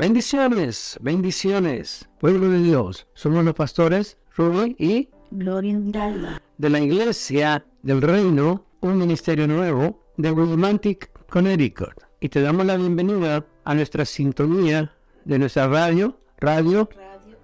[0.00, 3.06] Bendiciones, bendiciones, pueblo de Dios.
[3.12, 6.40] Somos los pastores Rubén y Gloria Miralda.
[6.56, 11.92] de la Iglesia del Reino, un ministerio nuevo de Romantic Connecticut.
[12.18, 14.90] Y te damos la bienvenida a nuestra sintonía
[15.26, 16.88] de nuestra radio, Radio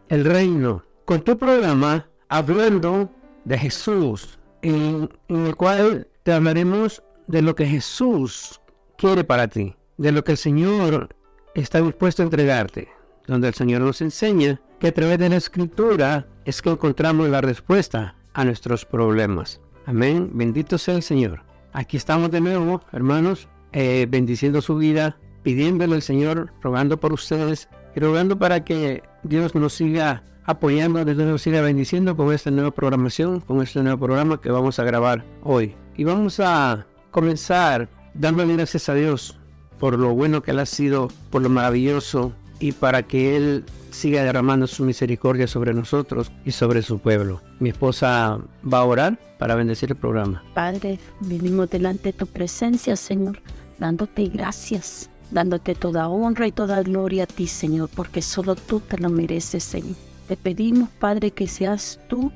[0.09, 3.11] El Reino, con tu programa Hablando
[3.45, 8.63] de Jesús, en, en el cual te hablaremos de lo que Jesús
[8.97, 11.15] quiere para ti, de lo que el Señor
[11.61, 12.89] está dispuesto a entregarte,
[13.27, 17.41] donde el Señor nos enseña que a través de la escritura es que encontramos la
[17.41, 19.61] respuesta a nuestros problemas.
[19.87, 21.43] Amén, bendito sea el Señor.
[21.73, 27.69] Aquí estamos de nuevo, hermanos, eh, bendiciendo su vida, pidiéndole al Señor, rogando por ustedes
[27.95, 32.71] y rogando para que Dios nos siga apoyando, Dios nos siga bendiciendo con esta nueva
[32.71, 35.75] programación, con este nuevo programa que vamos a grabar hoy.
[35.97, 39.36] Y vamos a comenzar dándole gracias a Dios
[39.79, 44.23] por lo bueno que Él ha sido, por lo maravilloso y para que Él siga
[44.23, 47.41] derramando su misericordia sobre nosotros y sobre su pueblo.
[47.61, 50.43] Mi esposa va a orar para bendecir el programa.
[50.55, 53.41] Padre, venimos delante de tu presencia, Señor,
[53.79, 58.99] dándote gracias, dándote toda honra y toda gloria a ti, Señor, porque solo tú te
[58.99, 59.97] lo mereces, Señor.
[60.29, 62.33] Te pedimos, Padre, que seas tú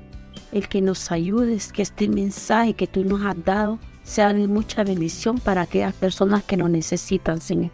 [0.52, 3.78] el que nos ayudes, que este mensaje que tú nos has dado
[4.10, 7.70] sea mucha bendición para aquellas personas que lo necesitan, Señor.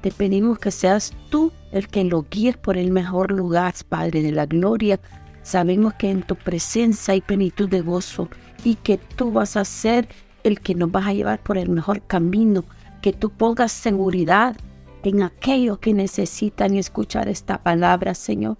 [0.00, 4.32] Te pedimos que seas tú el que lo guíes por el mejor lugar, Padre de
[4.32, 4.98] la gloria.
[5.44, 8.28] Sabemos que en tu presencia hay plenitud de gozo
[8.64, 10.08] y que tú vas a ser
[10.42, 12.64] el que nos vas a llevar por el mejor camino,
[13.00, 14.56] que tú pongas seguridad
[15.04, 18.56] en aquellos que necesitan escuchar esta palabra, Señor,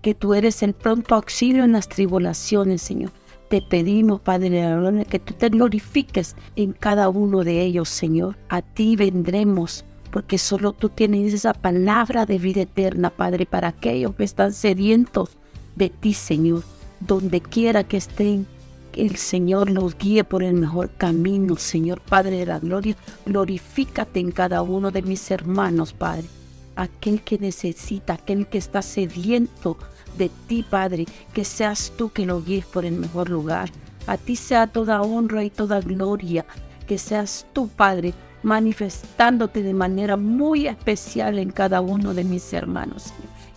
[0.00, 3.10] que tú eres el pronto auxilio en las tribulaciones, Señor.
[3.50, 7.88] Te pedimos, Padre de la gloria, que tú te glorifiques en cada uno de ellos,
[7.88, 8.36] Señor.
[8.48, 14.14] A ti vendremos, porque solo tú tienes esa palabra de vida eterna, Padre, para aquellos
[14.14, 15.30] que están sedientos
[15.74, 16.62] de ti, Señor.
[17.00, 18.46] Donde quiera que estén,
[18.92, 22.96] que el Señor los guíe por el mejor camino, Señor Padre de la gloria.
[23.26, 26.28] Glorifícate en cada uno de mis hermanos, Padre.
[26.76, 29.76] Aquel que necesita, aquel que está sediento
[30.16, 33.70] de ti, Padre, que seas tú que lo guíes por el mejor lugar.
[34.06, 36.44] A ti sea toda honra y toda gloria,
[36.86, 43.12] que seas tú, Padre, manifestándote de manera muy especial en cada uno de mis hermanos.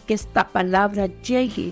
[0.07, 1.71] Que esta palabra llegue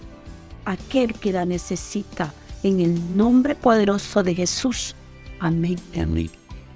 [0.66, 2.34] a aquel que la necesita,
[2.64, 4.96] en el nombre poderoso de Jesús.
[5.40, 5.78] Amén.
[5.96, 6.30] Amén.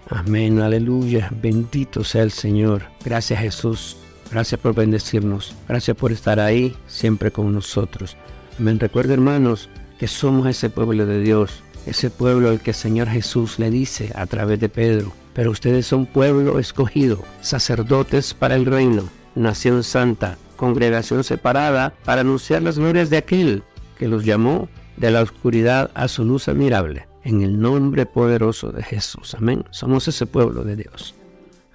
[0.09, 1.29] Amén, aleluya.
[1.41, 2.83] Bendito sea el Señor.
[3.03, 3.97] Gracias Jesús.
[4.31, 5.55] Gracias por bendecirnos.
[5.67, 8.17] Gracias por estar ahí siempre con nosotros.
[8.59, 8.79] Amén.
[8.79, 9.69] Recuerda, hermanos,
[9.99, 11.61] que somos ese pueblo de Dios.
[11.85, 15.13] Ese pueblo al que el Señor Jesús le dice a través de Pedro.
[15.33, 19.03] Pero ustedes son pueblo escogido, sacerdotes para el reino,
[19.35, 23.63] nación santa, congregación separada para anunciar las glorias de aquel
[23.97, 27.07] que los llamó de la oscuridad a su luz admirable.
[27.23, 29.35] En el nombre poderoso de Jesús.
[29.35, 29.65] Amén.
[29.71, 31.15] Somos ese pueblo de Dios.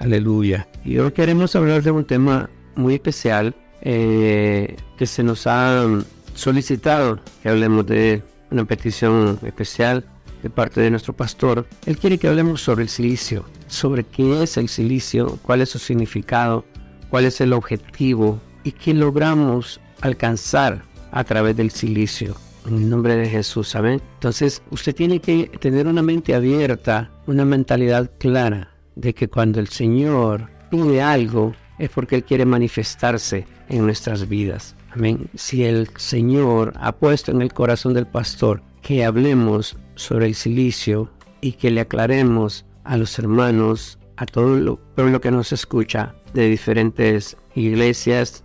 [0.00, 0.66] Aleluya.
[0.82, 5.86] Y hoy queremos hablar de un tema muy especial eh, que se nos ha
[6.34, 10.06] solicitado que hablemos de una petición especial
[10.42, 11.66] de parte de nuestro pastor.
[11.84, 15.78] Él quiere que hablemos sobre el silicio, sobre qué es el silicio, cuál es su
[15.78, 16.64] significado,
[17.10, 20.82] cuál es el objetivo y qué logramos alcanzar
[21.12, 22.36] a través del silicio.
[22.66, 24.00] En el nombre de Jesús, amén.
[24.14, 29.68] Entonces, usted tiene que tener una mente abierta, una mentalidad clara de que cuando el
[29.68, 34.76] Señor pide algo es porque Él quiere manifestarse en nuestras vidas.
[34.90, 35.30] Amén.
[35.34, 41.10] Si el Señor ha puesto en el corazón del pastor que hablemos sobre el silicio
[41.40, 46.50] y que le aclaremos a los hermanos, a todo lo, pueblo que nos escucha de
[46.50, 48.44] diferentes iglesias,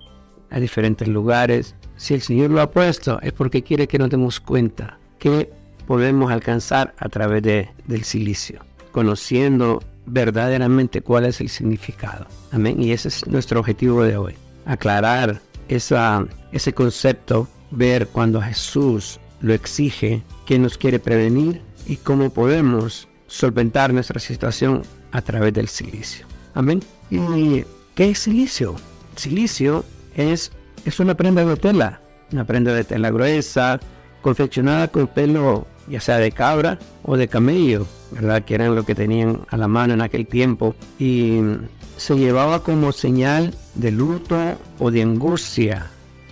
[0.50, 4.40] a diferentes lugares, si el Señor lo ha puesto es porque quiere que nos demos
[4.40, 5.52] cuenta que
[5.86, 8.62] podemos alcanzar a través de, del silicio,
[8.92, 12.28] conociendo verdaderamente cuál es el significado.
[12.52, 12.82] Amén.
[12.82, 14.36] Y ese es nuestro objetivo de hoy.
[14.66, 22.30] Aclarar esa, ese concepto, ver cuando Jesús lo exige, qué nos quiere prevenir y cómo
[22.30, 26.26] podemos solventar nuestra situación a través del silicio.
[26.54, 26.82] Amén.
[27.10, 27.64] ¿Y
[27.96, 28.76] qué es silicio?
[29.16, 29.86] Silicio
[30.16, 30.52] es,
[30.86, 32.02] es una prenda de tela,
[32.32, 33.80] una prenda de tela gruesa,
[34.22, 38.44] confeccionada con pelo ya sea de cabra o de camello, ¿verdad?
[38.44, 40.76] Que eran lo que tenían a la mano en aquel tiempo.
[41.00, 41.40] Y
[41.98, 44.38] se llevaba como señal de luto
[44.80, 45.88] o de angustia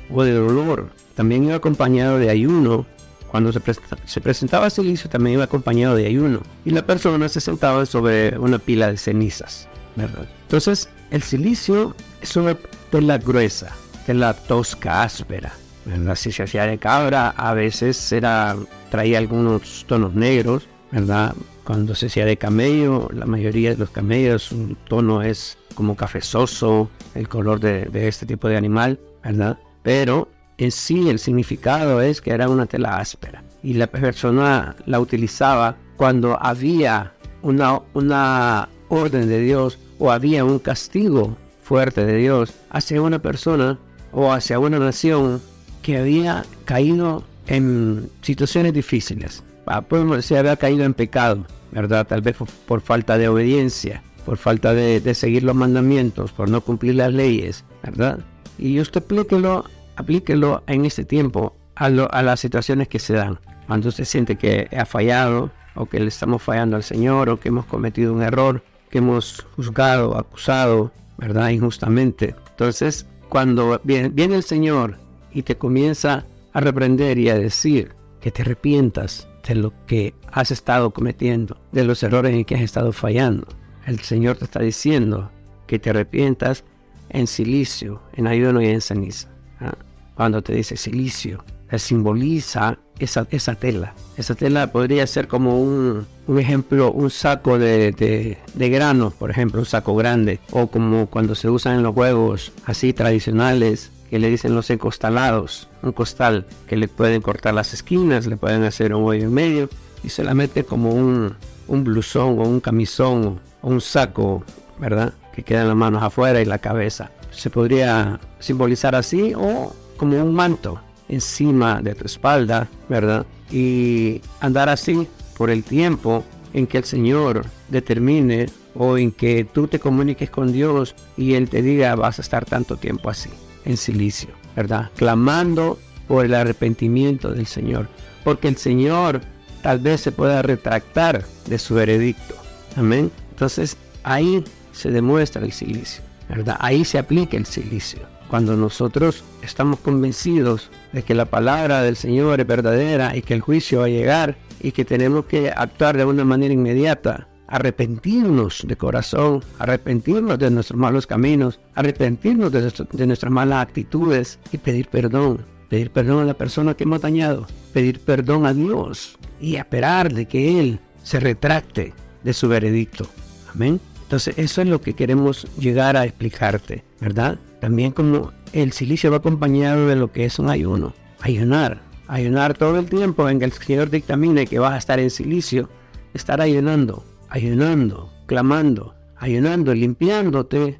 [0.09, 0.89] o de dolor.
[1.15, 2.85] También iba acompañado de ayuno.
[3.29, 3.61] Cuando se,
[4.05, 6.41] se presentaba silicio también iba acompañado de ayuno.
[6.65, 10.27] Y la persona se sentaba sobre una pila de cenizas, ¿verdad?
[10.43, 12.55] Entonces, el silicio es una
[12.91, 13.71] tela gruesa,
[14.05, 15.53] tela tosca, áspera.
[15.85, 16.15] ¿Verdad?
[16.15, 18.55] Si se hacía de cabra, a veces era,
[18.89, 21.33] traía algunos tonos negros, ¿verdad?
[21.63, 26.89] Cuando se hacía de camello, la mayoría de los camellos, su tono es como cafezoso,
[27.15, 29.57] el color de, de este tipo de animal, ¿verdad?
[29.81, 34.99] Pero en sí el significado es que era una tela áspera y la persona la
[34.99, 42.53] utilizaba cuando había una, una orden de Dios o había un castigo fuerte de Dios
[42.69, 43.79] hacia una persona
[44.11, 45.41] o hacia una nación
[45.83, 49.43] que había caído en situaciones difíciles.
[49.67, 52.07] Ah, podemos decir, había caído en pecado, ¿verdad?
[52.07, 52.35] Tal vez
[52.65, 57.63] por, falta de obediencia, por falta de, seguir los mandamientos, por no cumplir las leyes,
[57.83, 58.19] ¿verdad?
[58.57, 59.65] Y usted aplíquelo,
[59.95, 63.39] aplíquelo en este tiempo a, las situaciones que se dan.
[63.67, 67.49] Cuando usted siente que ha fallado, o que le estamos fallando al Señor, o que
[67.49, 71.49] hemos cometido un error, que hemos juzgado, acusado, ¿verdad?
[71.49, 72.35] Injustamente.
[72.51, 75.02] Entonces, cuando viene el Señor
[75.33, 80.51] y te comienza a reprender y a decir que te arrepientas de lo que has
[80.51, 83.47] estado cometiendo, de los errores en que has estado fallando,
[83.85, 85.29] el Señor te está diciendo
[85.67, 86.63] que te arrepientas
[87.09, 89.29] en silicio, en ayuno y en ceniza.
[89.59, 89.73] ¿ah?
[90.15, 91.43] Cuando te dice silicio,
[91.77, 93.93] simboliza esa, esa tela.
[94.17, 99.31] Esa tela podría ser como un, un ejemplo, un saco de, de, de, granos, por
[99.31, 104.29] ejemplo, un saco grande, o como cuando se usan en los juegos así tradicionales, le
[104.29, 109.03] dicen los encostalados, un costal que le pueden cortar las esquinas, le pueden hacer un
[109.05, 109.69] hoyo en medio
[110.03, 111.35] y se la mete como un,
[111.67, 114.43] un blusón o un camisón o un saco,
[114.79, 115.13] ¿verdad?
[115.33, 117.11] Que quedan las manos afuera y la cabeza.
[117.31, 123.25] Se podría simbolizar así o como un manto encima de tu espalda, ¿verdad?
[123.51, 125.07] Y andar así
[125.37, 126.23] por el tiempo
[126.53, 131.49] en que el Señor determine o en que tú te comuniques con Dios y Él
[131.49, 133.29] te diga vas a estar tanto tiempo así,
[133.65, 134.89] en silicio, ¿verdad?
[134.95, 137.87] Clamando por el arrepentimiento del Señor,
[138.23, 139.21] porque el Señor
[139.61, 142.35] tal vez se pueda retractar de su veredicto.
[142.75, 143.11] Amén.
[143.31, 146.57] Entonces ahí se demuestra el silicio, ¿verdad?
[146.59, 147.99] Ahí se aplica el silicio.
[148.29, 153.41] Cuando nosotros estamos convencidos de que la palabra del Señor es verdadera y que el
[153.41, 158.75] juicio va a llegar y que tenemos que actuar de una manera inmediata, arrepentirnos de
[158.75, 165.45] corazón, arrepentirnos de nuestros malos caminos, arrepentirnos de, nuestras malas actitudes y pedir perdón.
[165.69, 170.25] Pedir perdón a la persona que hemos dañado, pedir perdón a Dios y esperar de
[170.25, 173.05] que Él se retracte de su veredicto.
[173.53, 173.79] Amén.
[174.01, 177.37] Entonces eso es lo que queremos llegar a explicarte, ¿verdad?
[177.61, 180.95] También como el silicio va acompañado de lo que es un ayuno.
[181.21, 181.81] Ayunar.
[182.07, 185.69] Ayunar todo el tiempo en que el Señor dictamine que vas a estar en silicio.
[186.13, 190.79] Estar ayunando, ayunando, clamando, ayunando, limpiándote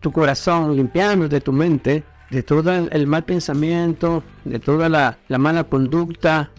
[0.00, 6.50] tu corazón, limpiándote tu mente de todo el mal pensamiento, de toda la, mala conducta,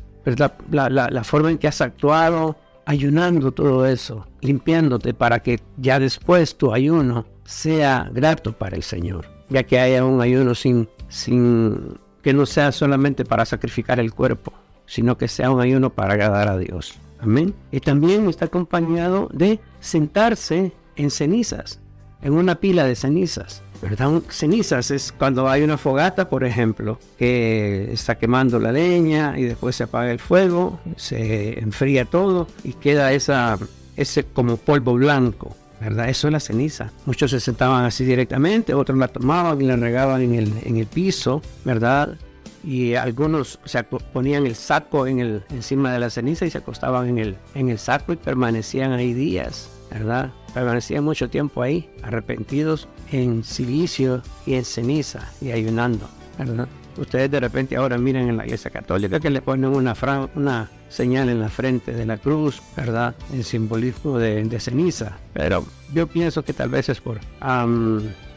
[0.71, 2.55] la, la forma en que has actuado,
[2.85, 9.35] ayunando todo eso, limpiándote para que ya después tu ayuno sea grato para el Señor
[9.49, 14.53] ya que haya un ayuno sin, sin que no sea solamente para sacrificar el cuerpo,
[14.85, 16.95] sino que sea un ayuno para agradar a Dios.
[17.19, 17.53] Amén.
[17.71, 21.79] Y también está acompañado de sentarse en cenizas,
[22.21, 23.61] en una pila de cenizas.
[23.81, 24.21] ¿verdad?
[24.29, 29.75] Cenizas es cuando hay una fogata, por ejemplo, que está quemando la leña y después
[29.75, 33.57] se apaga el fuego, se enfría todo y queda esa,
[33.95, 35.55] ese como polvo blanco.
[35.79, 36.09] ¿verdad?
[36.09, 36.91] Eso es la ceniza.
[37.05, 40.87] Muchos se sentaban así directamente, otros la tomaban y la regaban en el, en el
[40.87, 42.17] piso, ¿verdad?
[42.65, 47.07] Y algunos se ponían el saco en el, encima de la ceniza y se acostaban
[47.09, 50.31] en el, en el saco y permanecían ahí días, ¿verdad?
[50.53, 56.67] Permanecían mucho tiempo ahí, arrepentidos en silicio y en ceniza y ayunando, ¿verdad?
[56.97, 59.93] Ustedes de repente ahora miren en la iglesia católica que le ponen una,
[60.35, 63.15] una señal en la frente de la cruz, ¿verdad?
[63.33, 65.17] En simbolismo de, ceniza.
[65.33, 67.19] Pero yo pienso que tal vez es por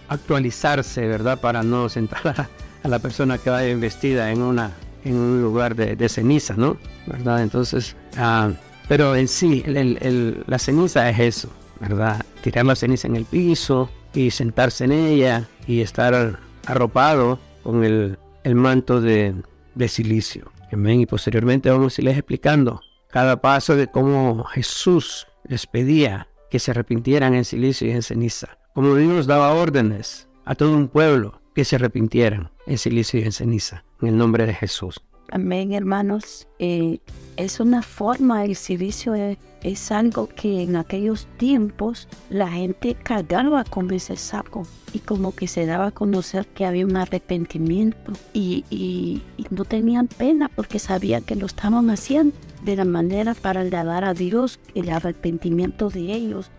[0.09, 1.41] actualizarse, ¿verdad?
[1.41, 2.49] Para no sentar a,
[2.85, 4.73] la persona que vaya investida en, una,
[5.05, 6.77] en un lugar de, ceniza, ¿no?
[7.07, 7.43] ¿Verdad?
[7.43, 8.51] Entonces, ah,
[8.89, 12.25] pero en sí, la ceniza es eso, ¿verdad?
[12.43, 18.19] Tirar la ceniza en el piso y sentarse en ella y estar arropado con el
[18.55, 19.35] manto de,
[19.89, 20.51] silicio.
[20.73, 21.01] Amén.
[21.01, 22.81] Y posteriormente vamos a irles explicando
[23.11, 28.59] cada paso de cómo Jesús les pedía que se arrepintieran en silicio y en ceniza.
[28.75, 33.33] Como Dios daba órdenes a todo un pueblo que se arrepintieran en silicio y en
[33.33, 33.83] ceniza.
[34.00, 35.00] En el nombre de Jesús.
[35.33, 36.47] Amén, hermanos.
[36.61, 37.00] Eh,
[37.37, 43.93] es una forma, el silicio es, algo que en aquellos tiempos la gente cargaba con
[43.93, 49.21] ese saco y como que se daba a conocer que había un arrepentimiento y, y
[49.50, 54.15] no tenían pena porque sabían que lo estaban haciendo de la manera para agradar a
[54.15, 56.53] Dios, el arrepentimiento de ellos,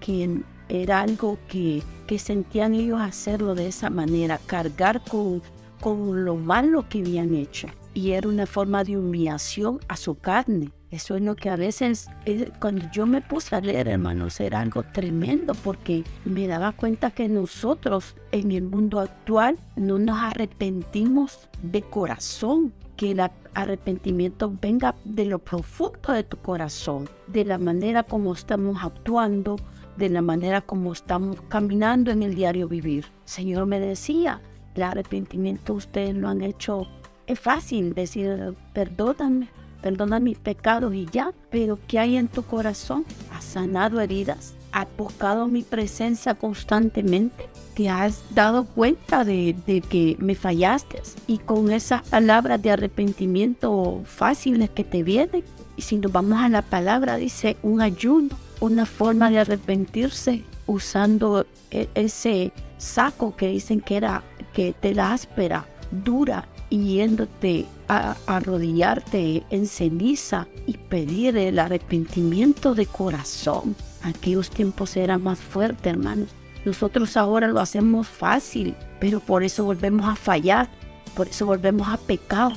[0.00, 5.42] que era algo que, que sentían ellos hacerlo de esa manera, cargar con,
[5.80, 7.68] con lo malo que habían hecho.
[7.94, 10.70] Y era una forma de humillación a su carne.
[10.90, 14.60] Eso es lo que a veces, eh, cuando yo me puse a leer, hermanos, era
[14.60, 21.48] algo tremendo porque me daba cuenta que nosotros en el mundo actual no nos arrepentimos
[21.62, 23.20] de corazón que el
[23.54, 29.56] arrepentimiento venga de lo profundo de tu corazón, de la manera como estamos actuando,
[29.96, 33.06] de la manera como estamos caminando en el diario vivir.
[33.24, 34.40] Señor me decía,
[34.74, 36.86] el arrepentimiento ustedes lo han hecho,
[37.26, 39.48] es fácil decir, perdóname,
[39.80, 43.04] perdona mis pecados y ya, pero ¿qué hay en tu corazón?
[43.32, 44.54] ¿Has sanado heridas?
[44.72, 47.48] ¿Has buscado mi presencia constantemente?
[47.74, 49.54] te has dado cuenta de,
[49.88, 55.44] que me fallaste y con esas palabras de arrepentimiento fáciles que te vienen.
[55.76, 61.46] Y si nos vamos a la palabra, dice un ayuno, una forma de arrepentirse usando
[61.70, 68.16] e, ese saco que dicen que era que te la áspera, dura, y yéndote a
[68.26, 73.76] arrodillarte en ceniza y pedir el arrepentimiento de corazón.
[74.02, 76.28] Aquellos tiempos eran más fuertes, hermanos.
[76.64, 80.70] Nosotros ahora lo hacemos fácil, pero por eso volvemos a fallar,
[81.14, 82.52] por eso volvemos a pecar,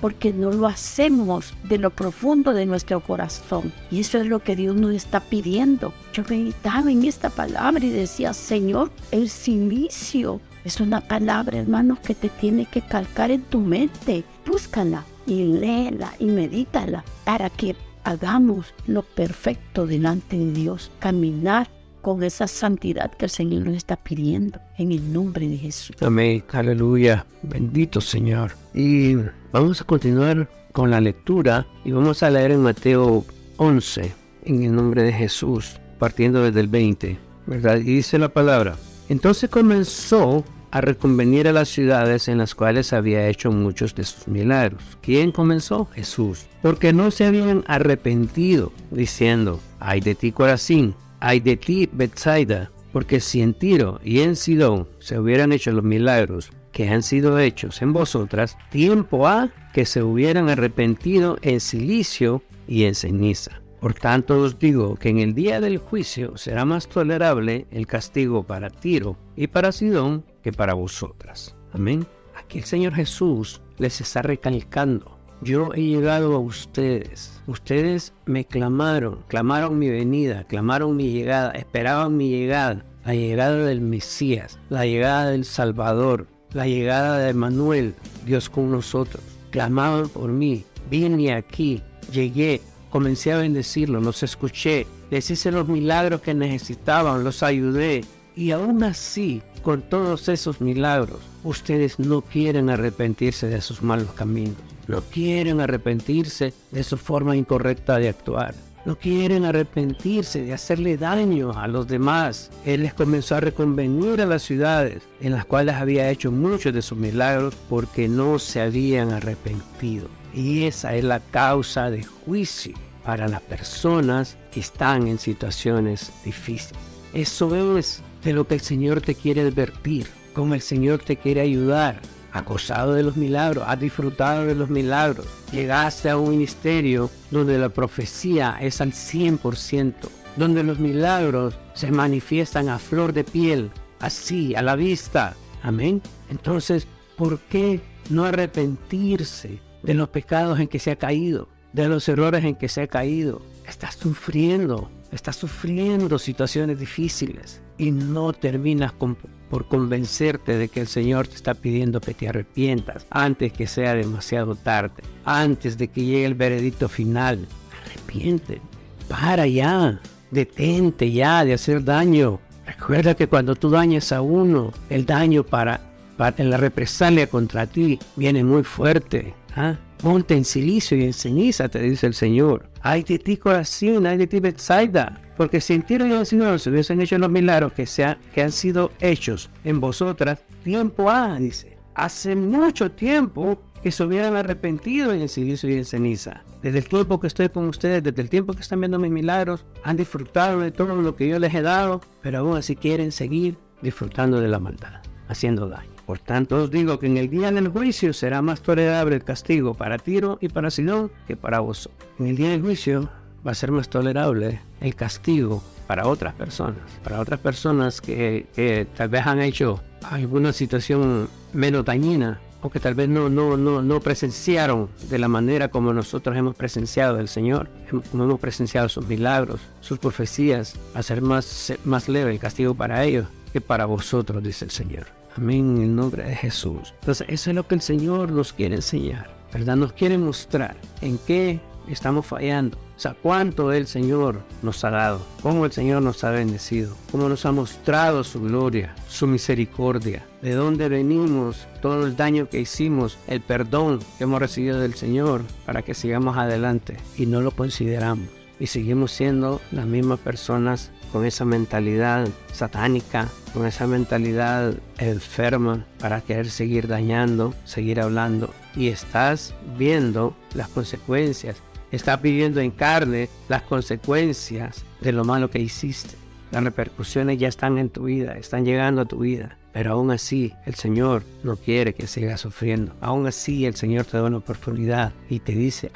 [0.00, 3.72] porque no lo hacemos de lo profundo de nuestro corazón.
[3.90, 5.92] Y eso es lo que Dios nos está pidiendo.
[6.12, 12.14] Yo meditaba en esta palabra y decía, Señor, el silicio es una palabra, hermanos, que
[12.14, 14.24] te tiene que calcar en tu mente.
[14.46, 21.68] Búscala y léela y medítala para que hagamos lo perfecto delante de Dios, caminar
[22.08, 25.94] con esa santidad que el Señor nos está pidiendo en el nombre de Jesús.
[26.00, 28.52] Amén, aleluya, bendito Señor.
[28.72, 29.16] Y
[29.52, 33.26] vamos a continuar con la lectura y vamos a leer en Mateo
[33.58, 34.10] 11,
[34.46, 37.76] en el nombre de Jesús, partiendo desde el 20, ¿verdad?
[37.76, 38.76] Y dice la palabra,
[39.10, 44.28] entonces comenzó a reconvenir a las ciudades en las cuales había hecho muchos de sus
[44.28, 44.82] milagros.
[45.02, 45.84] ¿Quién comenzó?
[45.92, 46.46] Jesús.
[46.62, 53.20] Porque no se habían arrepentido, diciendo, ay de ti Corazín, hay de ti, Bethsaida, porque
[53.20, 57.82] si en Tiro y en Sidón se hubieran hecho los milagros que han sido hechos
[57.82, 63.60] en vosotras, tiempo ha que se hubieran arrepentido en silicio y en ceniza.
[63.80, 68.42] Por tanto os digo que en el día del juicio será más tolerable el castigo
[68.42, 71.54] para Tiro y para Sidón que para vosotras.
[71.72, 72.06] Amén.
[72.34, 77.37] Aquí el Señor Jesús les está recalcando yo he llegado a ustedes.
[77.48, 83.80] Ustedes me clamaron, clamaron mi venida, clamaron mi llegada, esperaban mi llegada, la llegada del
[83.80, 87.94] Mesías, la llegada del Salvador, la llegada de Manuel,
[88.26, 89.24] Dios con nosotros.
[89.50, 96.20] Clamaban por mí, vine aquí, llegué, comencé a bendecirlo, los escuché, les hice los milagros
[96.20, 98.04] que necesitaban, los ayudé.
[98.36, 104.58] Y aún así, con todos esos milagros, ustedes no quieren arrepentirse de sus malos caminos
[104.88, 108.54] no quieren arrepentirse de su forma incorrecta de actuar.
[108.86, 112.50] No quieren arrepentirse de hacerle daño a los demás.
[112.64, 116.80] Él les comenzó a reconvenir a las ciudades en las cuales había hecho muchos de
[116.80, 120.08] sus milagros porque no se habían arrepentido.
[120.32, 126.80] Y esa es la causa de juicio para las personas que están en situaciones difíciles.
[127.12, 131.42] Eso es de lo que el Señor te quiere advertir, como el Señor te quiere
[131.42, 132.00] ayudar
[132.32, 137.68] acosado de los milagros, has disfrutado de los milagros, llegaste a un ministerio donde la
[137.68, 139.94] profecía es al 100%,
[140.36, 143.70] donde los milagros se manifiestan a flor de piel,
[144.00, 145.34] así, a la vista.
[145.62, 146.02] Amén.
[146.30, 147.80] Entonces, ¿por qué
[148.10, 152.68] no arrepentirse de los pecados en que se ha caído, de los errores en que
[152.68, 153.42] se ha caído?
[153.66, 161.28] Estás sufriendo, estás sufriendo situaciones difíciles y no terminas por convencerte de que el Señor
[161.28, 166.26] te está pidiendo que te arrepientas antes que sea demasiado tarde, antes de que llegue
[166.26, 167.46] el veredicto final.
[167.84, 168.60] Arrepiente,
[169.08, 170.00] para ya,
[170.30, 172.40] detente ya de hacer daño.
[172.66, 175.80] Recuerda que cuando tú dañas a uno, el daño para,
[176.16, 179.34] para la represalia contra ti viene muy fuerte.
[179.56, 179.76] ¿ah?
[180.02, 182.70] Ponte en silicio y en ceniza, te dice el Señor.
[182.82, 185.20] Ay de ti corazón, ay de ti Bethsaida.
[185.36, 187.86] Porque si en Tiro y en Sidón se hubiesen hecho los milagros que,
[188.32, 191.78] que han sido hechos en vosotras, tiempo ha, dice.
[191.94, 196.44] Hace mucho tiempo que se hubieran arrepentido en el silicio y en ceniza.
[196.62, 199.64] Desde el tiempo que estoy con ustedes, desde el tiempo que están viendo mis milagros,
[199.82, 203.56] han disfrutado de todo lo que yo les he dado, pero aún así quieren seguir
[203.82, 205.97] disfrutando de la maldad, haciendo daño.
[206.08, 209.74] Por tanto, os digo que en el día del juicio será más tolerable el castigo
[209.74, 211.90] para Tiro y para Sidón que para vos.
[212.18, 213.10] En el día del juicio
[213.46, 218.86] va a ser más tolerable el castigo para otras personas, para otras personas que, que
[218.96, 223.82] tal vez han hecho alguna situación menos dañina o que tal vez no, no, no,
[223.82, 227.68] no presenciaron de la manera como nosotros hemos presenciado del Señor,
[228.10, 233.04] como hemos presenciado sus milagros, sus profecías, a ser más, más leve el castigo para
[233.04, 235.17] ellos que para vosotros, dice el Señor.
[235.38, 236.92] Amén, en el nombre de Jesús.
[236.98, 239.76] Entonces, eso es lo que el Señor nos quiere enseñar, ¿verdad?
[239.76, 242.76] Nos quiere mostrar en qué estamos fallando.
[242.76, 247.28] O sea, cuánto el Señor nos ha dado, cómo el Señor nos ha bendecido, cómo
[247.28, 253.16] nos ha mostrado su gloria, su misericordia, de dónde venimos, todo el daño que hicimos,
[253.28, 258.26] el perdón que hemos recibido del Señor para que sigamos adelante y no lo consideramos.
[258.58, 266.20] Y seguimos siendo las mismas personas con esa mentalidad satánica, con esa mentalidad enferma para
[266.20, 268.52] querer seguir dañando, seguir hablando.
[268.76, 271.56] Y estás viendo las consecuencias
[271.90, 276.16] Estás viviendo en carne las consecuencias de lo malo que hiciste.
[276.50, 279.56] Las repercusiones ya están en tu vida, están llegando a tu vida.
[279.72, 282.94] Pero aún así, el Señor no quiere que sigas sufriendo.
[283.00, 285.90] Aún así, el Señor te da una oportunidad y te dice,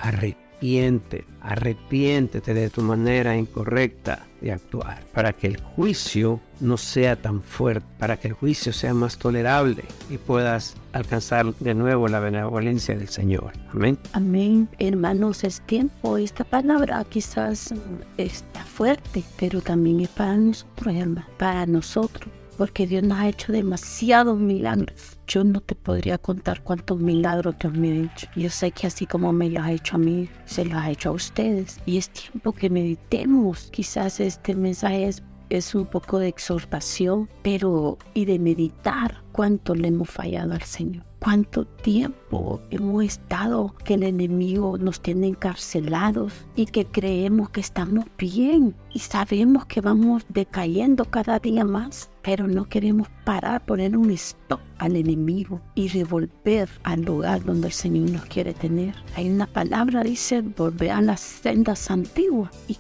[0.63, 7.43] arrepiente, arrepiéntete de tu manera incorrecta de actuar, para que el juicio no sea tan
[7.43, 12.97] fuerte, para que el juicio sea más tolerable y puedas alcanzar de nuevo la benevolencia
[12.97, 13.53] del Señor.
[13.73, 13.99] Amén.
[14.13, 14.69] Amén.
[14.79, 16.17] Hermanos, es tiempo.
[16.17, 17.75] Esta palabra quizás
[18.17, 23.51] está fuerte, pero también es para nosotros, hermano, para nosotros porque Dios nos ha hecho
[23.51, 25.19] demasiados milagros.
[25.27, 28.29] Yo no te podría contar cuántos milagros Dios me ha hecho.
[28.37, 31.09] Yo sé que así como me los ha hecho a mí, se los ha hecho
[31.09, 31.81] a ustedes.
[31.87, 33.69] Y es tiempo que meditemos.
[33.73, 39.89] Quizás este mensaje es, es un poco de exhortación, pero y de meditar cuánto le
[39.89, 46.67] hemos fallado al Señor cuánto tiempo hemos estado que el enemigo nos tiene encarcelados y
[46.67, 52.69] que creemos que estamos bien y sabemos que vamos decayendo cada día más, pero no
[52.69, 58.25] queremos parar, poner un stop al enemigo y revolver al lugar donde el Señor nos
[58.25, 58.97] quiere tener.
[59.15, 62.79] Hay una palabra, dice, volver a las sendas antiguas y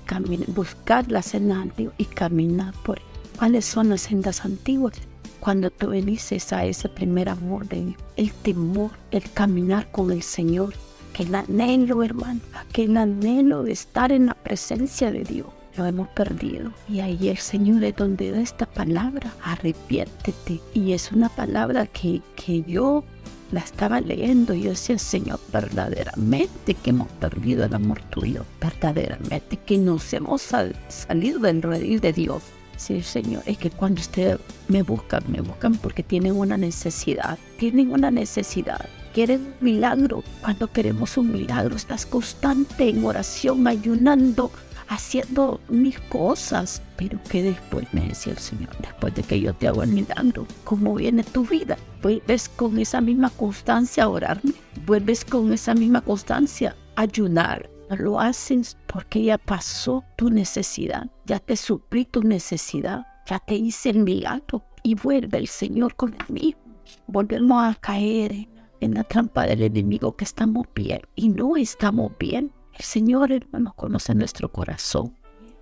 [0.48, 3.08] buscar las sendas antiguas y caminar por ellas.
[3.38, 5.00] ¿Cuáles son las sendas antiguas?
[5.42, 10.72] Cuando tú bendices a ese primer amor de el temor, el caminar con el Señor,
[11.10, 15.48] aquel anhelo, hermano, aquel anhelo de estar en la presencia de Dios.
[15.76, 16.70] Lo hemos perdido.
[16.88, 20.60] Y ahí el Señor es donde da esta palabra, arrepiéntete.
[20.74, 23.02] Y es una palabra que, que yo
[23.50, 29.56] la estaba leyendo y yo decía, Señor, verdaderamente que hemos perdido el amor tuyo, verdaderamente
[29.56, 30.42] que nos hemos
[30.88, 32.44] salido del redil de Dios
[32.76, 37.92] Sí, Señor, es que cuando ustedes me buscan, me buscan porque tienen una necesidad, tienen
[37.92, 40.24] una necesidad, quieren un milagro.
[40.40, 44.50] Cuando queremos un milagro, estás constante en oración, ayunando,
[44.88, 46.82] haciendo mil cosas.
[46.96, 50.46] Pero que después me decía el Señor, después de que yo te hago el milagro,
[50.64, 51.76] ¿cómo viene tu vida?
[52.02, 54.54] ¿Vuelves con esa misma constancia a orarme?
[54.86, 57.71] ¿Vuelves con esa misma constancia a ayunar?
[57.96, 63.90] Lo haces porque ya pasó tu necesidad, ya te suplí tu necesidad, ya te hice
[63.90, 66.62] el milagro y vuelve el Señor con el mismo.
[67.06, 68.48] Volvemos a caer
[68.80, 72.52] en la trampa del enemigo que estamos bien y no estamos bien.
[72.76, 75.14] El Señor, hermano, conoce nuestro corazón.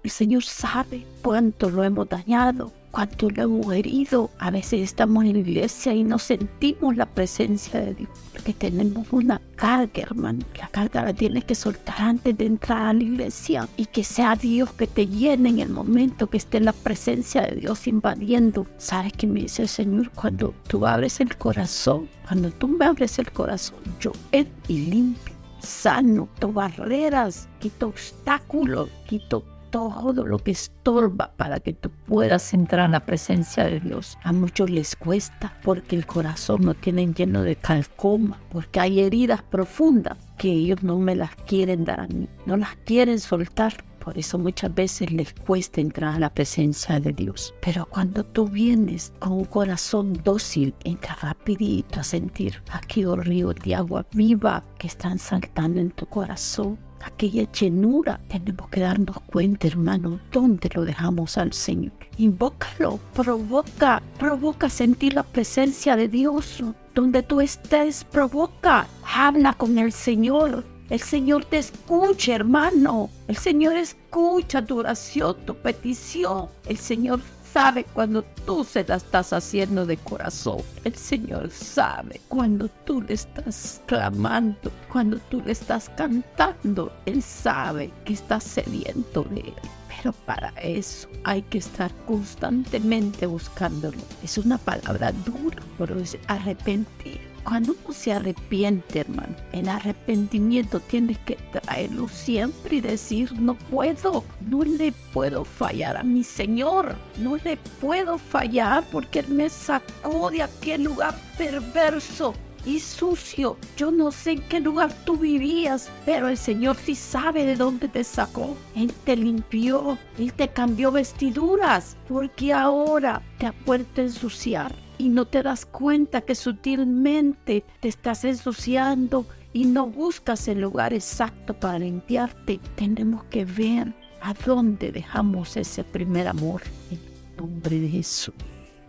[0.03, 4.31] El Señor sabe cuánto lo hemos dañado, cuánto lo hemos herido.
[4.38, 9.07] A veces estamos en la iglesia y no sentimos la presencia de Dios, porque tenemos
[9.12, 10.40] una carga, hermano.
[10.59, 14.37] La carga la tienes que soltar antes de entrar a la iglesia y que sea
[14.37, 18.66] Dios que te llene en el momento que esté la presencia de Dios invadiendo.
[18.79, 20.11] ¿Sabes qué me dice el Señor?
[20.11, 25.35] Cuando tú abres el corazón, cuando tú me abres el corazón, yo entro y limpio,
[25.61, 32.87] sano, quito barreras, quito obstáculos, quito todo lo que estorba para que tú puedas entrar
[32.87, 34.18] en la presencia de Dios.
[34.22, 39.42] A muchos les cuesta porque el corazón no tienen lleno de calcoma, porque hay heridas
[39.42, 43.85] profundas que ellos no me las quieren dar a mí, no las quieren soltar.
[44.00, 47.54] Por eso muchas veces les cuesta entrar a la presencia de Dios.
[47.61, 53.74] Pero cuando tú vienes con un corazón dócil, entra rapidito a sentir aquellos ríos de
[53.74, 60.21] agua viva que están saltando en tu corazón aquella llenura, tenemos que darnos cuenta, hermano,
[60.33, 61.93] dónde lo dejamos al Señor.
[62.19, 66.63] Invócalo, provoca, provoca sentir la presencia de Dios.
[66.95, 70.65] Donde tú estés, provoca, habla con el Señor.
[70.91, 73.11] El Señor te escucha, hermano.
[73.29, 76.49] El Señor escucha tu oración, tu petición.
[76.67, 77.21] El Señor
[77.53, 80.63] sabe cuando tú se la estás haciendo de corazón.
[80.85, 86.93] El Señor sabe cuando tú le estás clamando, cuando tú le estás cantando.
[87.07, 89.55] Él sabe que estás sediento de Él.
[89.89, 93.99] Pero para eso hay que estar constantemente buscándolo.
[94.23, 97.30] Es una palabra dura, pero es arrepentir.
[97.44, 104.24] Cuando uno se arrepiente, hermano, el arrepentimiento tienes que traerlo siempre y decir, no puedo,
[104.48, 110.31] no le puedo fallar a mi Señor, no le puedo fallar porque Él me sacó
[110.31, 112.35] de aquel lugar perverso
[112.66, 113.57] y sucio.
[113.76, 117.88] Yo no sé en qué lugar tú vivías, pero el Señor sí sabe de dónde
[117.88, 118.57] te sacó.
[118.76, 125.09] Él te limpió, Él te cambió vestiduras, porque ahora te ha vuelto a ensuciar y
[125.09, 131.55] no te das cuenta que sutilmente te estás ensuciando y no buscas el lugar exacto
[131.55, 132.61] para limpiarte.
[132.77, 136.61] Tenemos que ver a dónde dejamos ese primer amor
[136.91, 137.01] en
[137.39, 138.35] nombre de Jesús.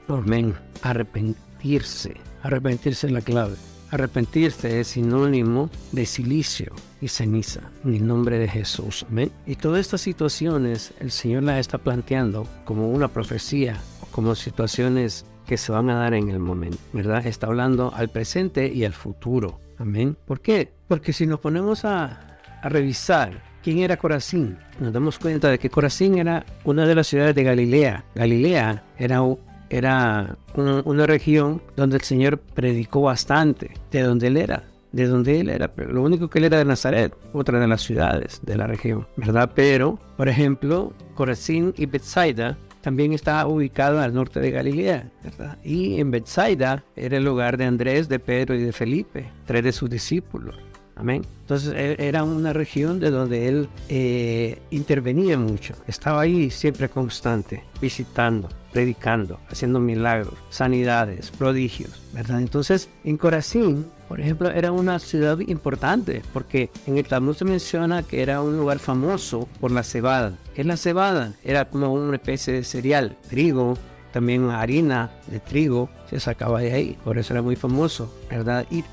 [0.09, 0.53] Amén.
[0.81, 2.15] Arrepentirse.
[2.43, 3.55] Arrepentirse es la clave.
[3.91, 9.05] Arrepentirse es sinónimo de silicio y ceniza en el nombre de Jesús.
[9.09, 9.31] Amén.
[9.45, 13.79] Y todas estas situaciones el Señor las está planteando como una profecía,
[14.11, 17.27] como situaciones que se van a dar en el momento, ¿verdad?
[17.27, 19.59] Está hablando al presente y al futuro.
[19.79, 20.15] Amén.
[20.25, 20.71] ¿Por qué?
[20.87, 26.17] Porque si nos ponemos a, revisar quién era Corazín, nos damos cuenta de que Corazín
[26.17, 28.05] era una de las ciudades de Galilea.
[28.15, 29.21] Galilea era,
[29.69, 35.49] era una región donde el Señor predicó bastante, de donde él era de donde él
[35.49, 38.67] era, pero lo único que él era de Nazaret, otra de las ciudades de la
[38.67, 39.51] región, ¿verdad?
[39.55, 45.57] Pero, por ejemplo, Corazín y Bethsaida también está ubicado al norte de Galilea, ¿verdad?
[45.63, 49.71] Y en Bethsaida era el lugar de Andrés, de Pedro y de Felipe, tres de
[49.71, 50.55] sus discípulos.
[50.95, 51.25] Amén.
[51.41, 55.73] Entonces e, era una región de donde él eh, intervenía mucho.
[55.87, 62.39] Estaba ahí siempre constante, visitando, predicando, haciendo milagros, sanidades, prodigios, ¿verdad?
[62.39, 68.03] Entonces en Corazín por ejemplo, era una ciudad importante porque en el Talmud se menciona
[68.03, 70.33] que era un lugar famoso por la cebada.
[70.53, 71.31] ¿Qué es la cebada?
[71.45, 73.77] Era como una especie de cereal, trigo,
[74.11, 78.65] también harina de trigo se sacaba de ahí, por eso era muy famoso, ¿verdad?
[78.69, 78.83] Y,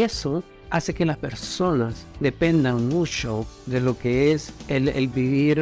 [0.00, 5.60] eso hace que las personas dependan mucho de lo que es el vivir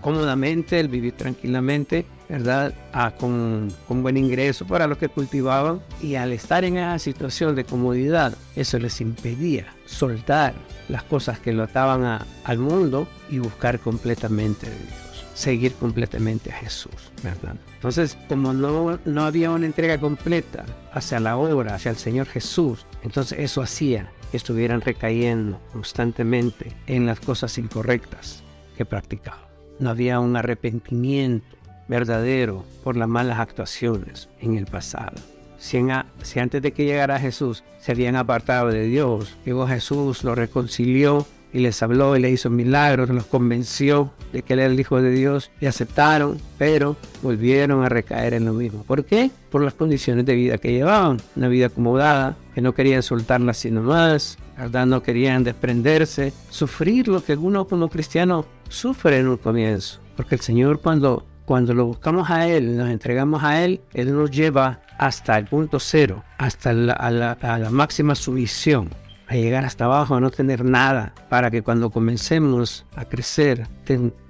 [0.00, 2.74] cómodamente, el vivir tranquilamente ¿verdad?
[2.92, 7.54] Ah, con, con, buen ingreso para los que cultivaban y al estar en esa situación
[7.54, 10.54] de comodidad, eso les impedía soltar
[10.88, 16.56] las cosas que lo ataban al mundo y buscar completamente a Dios, seguir completamente a
[16.56, 17.56] Jesús, ¿verdad?
[17.74, 22.86] Entonces, como no, no había una entrega completa hacia la obra, hacia el Señor Jesús,
[23.02, 28.42] entonces eso hacía que estuvieran recayendo constantemente en las cosas incorrectas
[28.76, 29.46] que practicaban.
[29.78, 31.55] No había un arrepentimiento
[31.88, 35.16] verdadero por las malas actuaciones en el pasado.
[35.58, 35.78] Si,
[36.22, 41.26] si, antes de que llegara Jesús se habían apartado de Dios, llegó Jesús, los reconcilió
[41.52, 45.00] y les habló y le hizo milagros, los convenció de que él era el Hijo
[45.00, 48.82] de Dios y aceptaron, pero volvieron a recaer en lo mismo.
[48.82, 49.30] ¿Por qué?
[49.50, 53.82] Por las condiciones de vida que llevaban, una vida acomodada, que no querían soltarla sino
[53.82, 54.84] más, ¿verdad?
[54.84, 60.00] no querían desprenderse, sufrir lo que uno como cristiano sufre en un comienzo.
[60.16, 64.30] Porque el Señor cuando cuando lo buscamos a Él, nos entregamos a Él, Él nos
[64.30, 68.90] lleva hasta el punto cero, hasta la, la, máxima sumisión,
[69.28, 73.66] a llegar hasta abajo, a no tener nada, para que cuando comencemos a crecer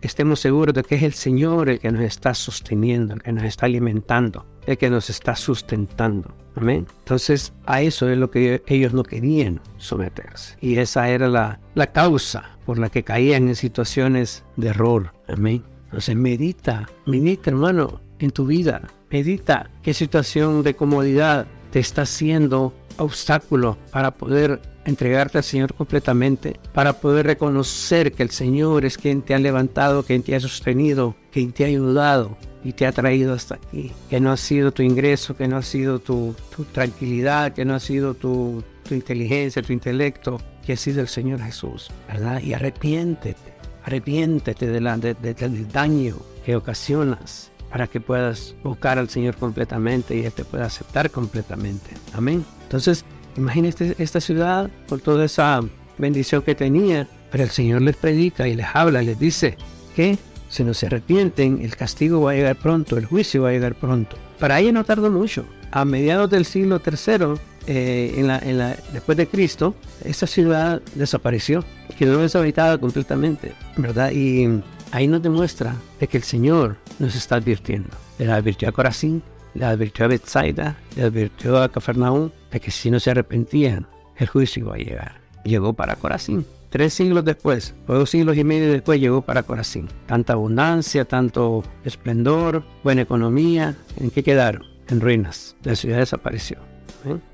[0.01, 3.45] estemos seguros de que es el Señor el que nos está sosteniendo, el que nos
[3.45, 6.35] está alimentando, el que nos está sustentando.
[6.55, 6.87] Amén.
[7.01, 10.57] Entonces a eso es lo que ellos no querían someterse.
[10.61, 15.13] Y esa era la, la causa por la que caían en situaciones de error.
[15.29, 15.63] Amén.
[15.97, 22.75] Entonces medita, medita hermano en tu vida, medita qué situación de comodidad te está haciendo
[22.99, 29.23] obstáculo para poder entregarte al Señor completamente, para poder reconocer que el Señor es quien
[29.23, 33.33] te ha levantado, quien te ha sostenido, quien te ha ayudado y te ha traído
[33.33, 36.35] hasta aquí, que no ha sido tu ingreso, que no ha sido tu,
[36.73, 41.89] tranquilidad, que no ha sido tu, inteligencia, tu intelecto, que ha sido el Señor Jesús,
[42.07, 42.43] ¿verdad?
[42.43, 43.46] Y arrepiéntete
[43.87, 50.45] Arrepiéntete del daño que ocasionas para que puedas buscar al Señor completamente y Él te
[50.45, 51.91] pueda aceptar completamente.
[52.13, 52.45] Amén.
[52.65, 53.05] Entonces,
[53.37, 55.61] imagínate esta ciudad con toda esa
[55.99, 59.57] bendición que tenía, pero el Señor les predica y les habla, les dice
[59.95, 60.19] que
[60.49, 63.77] si no se arrepienten, el castigo va a llegar pronto, el juicio va a llegar
[63.77, 64.17] pronto.
[64.41, 65.47] Para ella no tardó mucho.
[65.71, 67.35] A mediados del siglo III,
[67.69, 71.65] eh, en la, en la, después de Cristo, esta ciudad desapareció,
[71.97, 74.11] quedó deshabitada completamente, ¿verdad?
[74.13, 77.91] Y ahí nos demuestra de que el Señor nos está advirtiendo.
[78.19, 79.23] Le advirtió a Corazín,
[79.55, 84.29] le advirtió a Bethsaida, le advirtió a Cafarnaúm de que si no se arrepentían, el
[84.29, 85.21] juicio iba a llegar.
[85.45, 86.47] Llegó para Corazín.
[86.71, 89.89] Tres siglos después, dos siglos y medio después, llegó para Corazín.
[90.07, 93.77] Tanta abundancia, tanto esplendor, buena economía.
[93.99, 94.65] ¿En qué quedaron?
[94.89, 95.57] En ruinas.
[95.63, 96.59] La ciudad desapareció.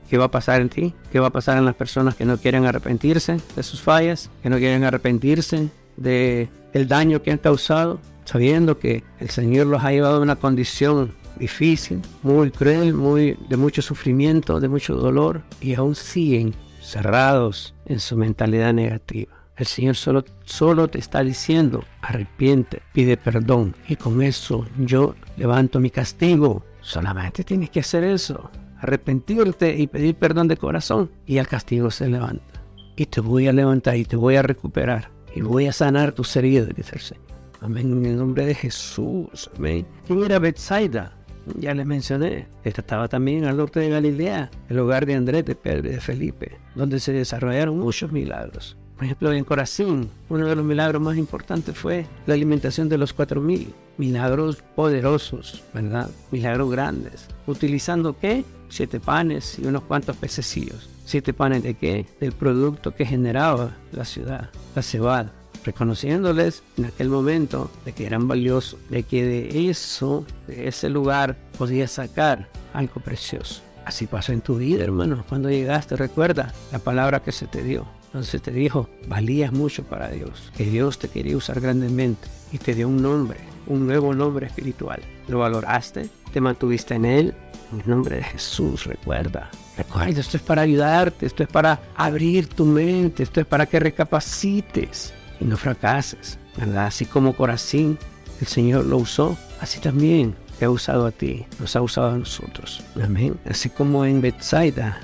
[0.08, 0.94] ¿Qué va a pasar en ti?
[1.10, 4.30] ¿Qué va a pasar en las personas que no quieren arrepentirse de sus fallas?
[4.42, 8.00] ¿Que no quieren arrepentirse de daño que han causado?
[8.24, 13.56] Sabiendo que el Señor los ha llevado a una condición difícil, muy cruel, muy de
[13.56, 19.32] mucho sufrimiento, de mucho dolor y aún siguen cerrados en su mentalidad negativa.
[19.56, 25.80] El Señor solo, solo te está diciendo, arrepiente, pide perdón y con eso yo levanto
[25.80, 26.64] mi castigo.
[26.80, 28.50] Solamente tienes que hacer eso
[28.82, 32.62] arrepentirte y pedir perdón de corazón y el castigo se levanta.
[32.96, 36.36] Y te voy a levantar y te voy a recuperar y voy a sanar tus
[36.36, 37.24] heridas, dice el Señor.
[37.60, 39.48] Amén, en el nombre de Jesús.
[39.56, 39.86] Amén.
[40.06, 41.16] ¿Quién era Bethsaida?
[41.58, 42.48] Ya les mencioné.
[42.64, 46.00] Esta estaba también al norte de Galilea, el hogar de Andrés, de Pedro y de
[46.00, 48.76] Felipe, donde se desarrollaron muchos milagros.
[48.96, 53.12] Por ejemplo, en Corazín, uno de los milagros más importantes fue la alimentación de los
[53.12, 53.72] cuatro mil.
[53.98, 56.10] Milagros poderosos, ¿verdad?
[56.30, 57.26] Milagros grandes.
[57.46, 58.44] ¿Utilizando qué?
[58.68, 60.88] Siete panes y unos cuantos pececillos.
[61.04, 62.06] ¿Siete panes de qué?
[62.20, 65.32] Del producto que generaba la ciudad, la cebada.
[65.64, 71.36] Reconociéndoles en aquel momento de que eran valiosos, de que de eso, de ese lugar,
[71.58, 73.62] podía sacar algo precioso.
[73.84, 75.24] Así pasó en tu vida, hermano.
[75.28, 77.86] Cuando llegaste, recuerda la palabra que se te dio.
[78.12, 82.74] Entonces te dijo, valías mucho para Dios, que Dios te quería usar grandemente y te
[82.74, 85.00] dio un nombre, un nuevo nombre espiritual.
[85.28, 87.34] Lo valoraste, te mantuviste en Él.
[87.72, 89.50] En el nombre de Jesús, recuerda.
[89.78, 93.80] Recuerda, esto es para ayudarte, esto es para abrir tu mente, esto es para que
[93.80, 96.38] recapacites y no fracases.
[96.58, 96.88] ¿verdad?
[96.88, 97.98] Así como Corazín,
[98.42, 102.82] el Señor lo usó, así también ha usado a ti, nos ha usado a nosotros.
[103.02, 103.38] Amén.
[103.46, 105.00] Así como en Bethsaida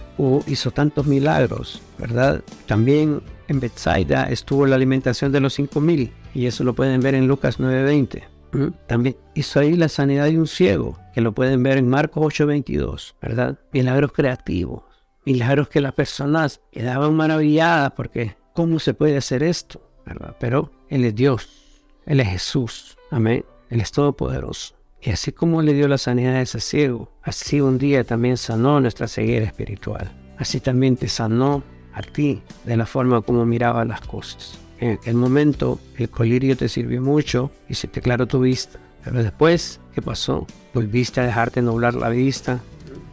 [0.47, 2.43] hizo tantos milagros, ¿verdad?
[2.67, 7.15] También en Bethsaida estuvo la alimentación de los cinco mil y eso lo pueden ver
[7.15, 8.25] en Lucas 9:20.
[8.87, 13.15] También hizo ahí la sanidad de un ciego, que lo pueden ver en Marcos 8:22,
[13.21, 13.59] ¿verdad?
[13.73, 14.83] Milagros creativos,
[15.25, 19.89] milagros que las personas quedaban maravilladas porque ¿cómo se puede hacer esto?
[20.09, 20.37] ¿verdad?
[20.41, 21.49] Pero Él es Dios,
[22.07, 24.75] Él es Jesús, amén, Él es todopoderoso.
[25.01, 28.81] Y así como le dio la sanidad a ese ciego, así un día también sanó
[28.81, 30.11] nuestra ceguera espiritual.
[30.39, 34.59] Así también te sanó a ti de la forma como miraba las cosas.
[34.81, 38.79] En aquel momento el colirio te sirvió mucho y se te aclaró tu vista.
[39.05, 40.47] Pero después, ¿qué pasó?
[40.75, 42.61] Volviste a dejarte nublar la vista.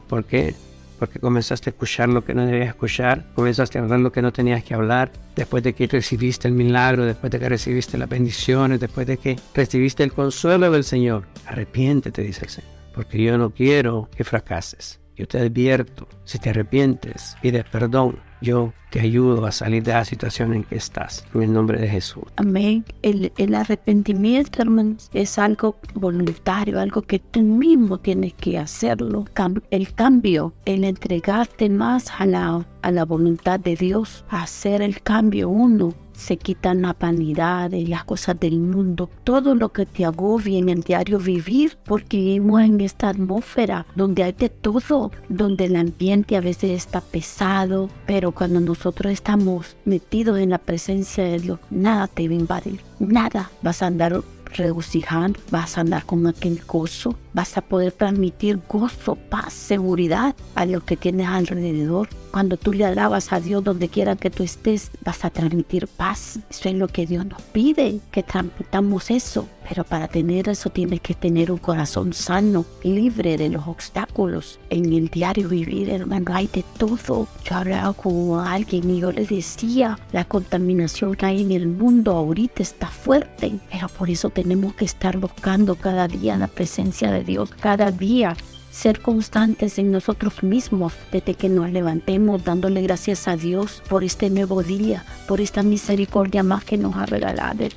[0.07, 0.55] ¿Por qué?
[0.97, 4.31] Porque comenzaste a escuchar lo que no debías escuchar, comenzaste a hablar lo que no
[4.31, 8.79] tenías que hablar, después de que recibiste el milagro, después de que recibiste las bendiciones,
[8.79, 11.25] después de que recibiste el consuelo del Señor.
[11.45, 14.99] Arrepiéntete, dice el Señor, porque yo no quiero que fracases.
[15.15, 20.05] Yo te advierto, si te arrepientes, pides perdón, yo te ayudo a salir de la
[20.05, 22.23] situación en que estás, en el nombre de Jesús.
[22.37, 22.85] Amén.
[23.01, 29.25] El, arrepentimiento, hermanos, es algo voluntario, algo que tú mismo tienes que hacerlo.
[29.71, 36.37] el cambio, el entregarte más a la voluntad de Dios, hacer el cambio uno se
[36.37, 40.81] quitan la vanidad y las cosas del mundo, todo lo que te agobia en el
[40.81, 46.41] diario vivir, porque vivimos en esta atmósfera donde hay de todo, donde el ambiente a
[46.41, 52.27] veces está pesado, pero cuando nosotros estamos metidos en la presencia de Dios, nada te
[52.27, 54.21] va a invadir, nada, vas a andar
[54.55, 60.65] regocijando, vas a andar con aquel gozo, vas a poder transmitir gozo, paz, seguridad a
[60.65, 62.09] lo que tienes alrededor.
[62.35, 66.37] Cuando tú le alabas a Dios donde quiera que tú estés, vas a transmitir paz.
[66.49, 69.47] Eso es lo que Dios nos pide, que transmitamos eso.
[69.69, 74.59] Pero para tener eso tienes que tener un corazón sano, libre de los obstáculos.
[74.69, 77.29] En el diario vivir, hermano, hay de todo.
[77.45, 82.11] Yo hablaba con alguien y yo le decía, la contaminación que hay en el mundo
[82.11, 87.23] ahorita está fuerte, pero por eso tenemos que estar buscando cada día la presencia de
[87.23, 88.35] Dios, cada día
[88.75, 94.29] ser constantes en nosotros mismos desde que nos levantemos dándole gracias a Dios por este
[94.29, 97.69] nuevo día, por esta misericordia más que nos ha regalado.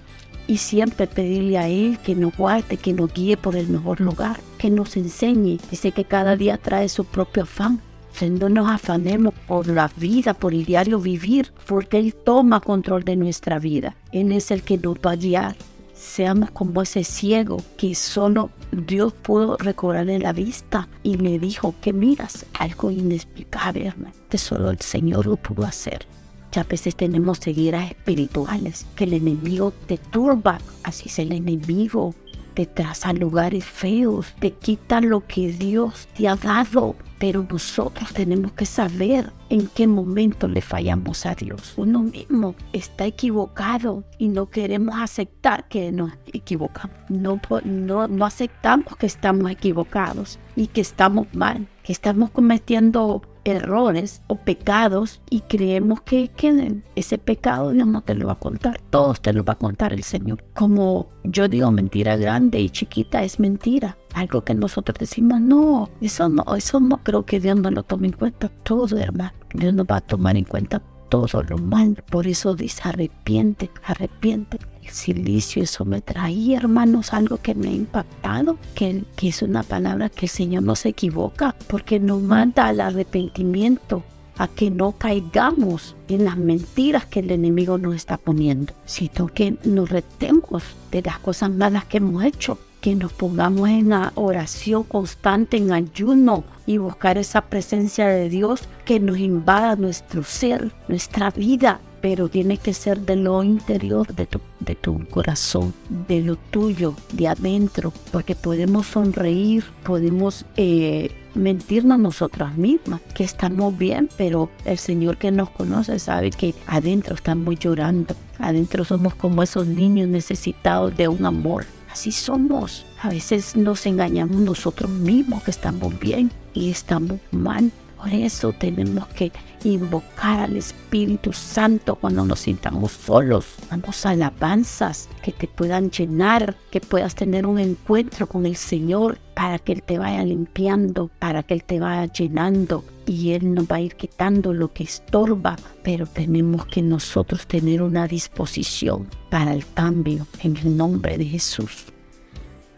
[0.48, 4.40] Y siempre pedirle a Él que nos guarde, que nos guíe por el mejor lugar,
[4.58, 5.58] que nos enseñe.
[5.70, 7.80] Dice que cada día trae su propio afán.
[8.20, 13.14] No nos afanemos por la vida, por el diario vivir, porque Él toma control de
[13.14, 13.94] nuestra vida.
[14.10, 15.54] Él es el que nos va a guiar
[15.98, 21.92] seamos como ese ciego que solo Dios pudo recobrarle la vista y le dijo que
[21.92, 23.92] miras algo inexplicable,
[24.28, 26.06] que solo el Señor lo pudo hacer.
[26.46, 32.14] Muchas veces tenemos cegueras espirituales, que el enemigo te turba, así es el enemigo,
[32.58, 38.50] te traza lugares feos, te quita lo que Dios te ha dado, pero nosotros tenemos
[38.50, 41.74] que saber en qué momento le fallamos a Dios.
[41.76, 46.96] Uno mismo está equivocado y no queremos aceptar que nos equivocamos.
[47.08, 54.22] No, no, no aceptamos que estamos equivocados y que estamos mal, que estamos cometiendo errores
[54.26, 58.80] o pecados y creemos que, que, ese pecado Dios no te lo va a contar.
[58.90, 60.44] Todos te lo va a contar el Señor.
[60.54, 63.98] Como yo digo, mentira grande y chiquita es mentira.
[64.14, 68.08] Algo que nosotros decimos, no, eso no, eso no creo que Dios no lo tome
[68.08, 68.48] en cuenta.
[68.62, 69.32] Todo, hermano.
[69.54, 72.02] Dios no va a tomar en cuenta todo lo mal.
[72.10, 74.58] Por eso dice, arrepiente, arrepiente.
[74.82, 79.62] El silicio, eso me traía, hermanos, algo que me ha impactado, que, que es una
[79.62, 84.02] palabra que el Señor no se equivoca, porque nos manda al arrepentimiento,
[84.38, 89.56] a que no caigamos en las mentiras que el enemigo nos está poniendo, sino que
[89.64, 95.56] nos retemos de las cosas malas que hemos hecho que nos pongamos en oración constante,
[95.56, 101.80] en ayuno y buscar esa presencia de Dios que nos invada nuestro ser, nuestra vida,
[102.00, 105.74] pero tiene que ser de lo interior de tu, de tu corazón,
[106.06, 113.76] de lo tuyo, de adentro, porque podemos sonreír, podemos eh, mentirnos nosotras mismas, que estamos
[113.76, 119.42] bien, pero el Señor que nos conoce sabe que adentro estamos llorando, adentro somos como
[119.42, 121.66] esos niños necesitados de un amor
[121.98, 122.86] Así somos.
[123.02, 127.72] A veces nos engañamos nosotros mismos que estamos bien y estamos mal.
[127.98, 129.32] Por eso tenemos que
[129.64, 133.56] invocar al Espíritu Santo cuando nos sintamos solos.
[133.70, 139.58] Vamos alabanzas que te puedan llenar, que puedas tener un encuentro con el Señor para
[139.58, 143.76] que Él te vaya limpiando, para que Él te vaya llenando y Él nos va
[143.76, 145.56] a ir quitando lo que estorba.
[145.82, 151.86] Pero tenemos que nosotros tener una disposición para el cambio en el nombre de Jesús.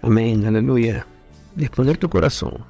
[0.01, 1.07] Amén, aleluya.
[1.55, 2.65] Disponer tu corazón,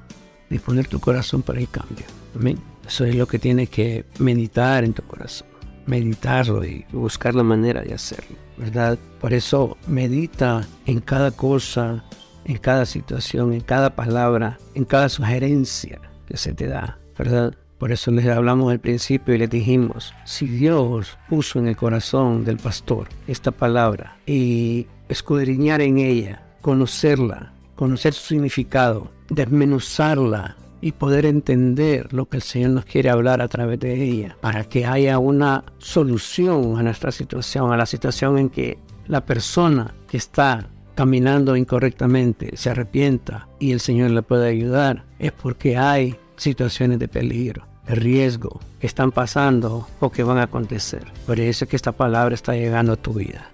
[0.49, 2.20] disponer tu corazón para el cambio.
[2.35, 2.57] Amén.
[2.87, 5.47] Eso es lo que tienes que meditar en tu corazón,
[5.85, 8.97] meditarlo y buscar la manera de hacerlo, ¿verdad?
[9.19, 12.03] Por eso medita en cada cosa,
[12.45, 17.55] en cada situación, en cada palabra, en cada sugerencia que se te da, ¿verdad?
[17.77, 22.45] Por eso les hablamos al principio y les dijimos, si Dios puso en el corazón
[22.45, 31.25] del pastor esta palabra y escudriñar en ella, conocerla, conocer su significado, desmenuzarla, y poder
[31.25, 35.19] entender lo que el Señor nos quiere hablar a través de ella, para que haya
[35.19, 41.55] una solución a nuestra situación, a la situación en que la persona que está caminando
[41.55, 47.65] incorrectamente se arrepienta y el Señor le puede ayudar, es porque hay situaciones de peligro,
[47.87, 51.05] de riesgo que están pasando o que van a acontecer.
[51.25, 53.51] Por eso es que esta palabra está llegando a tu vida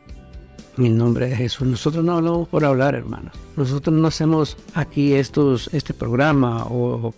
[0.78, 1.68] en el nombre de Jesús.
[1.68, 3.34] Nosotros no hablamos por hablar, hermanos.
[3.56, 7.14] Nosotros no hacemos aquí estos, este programa o,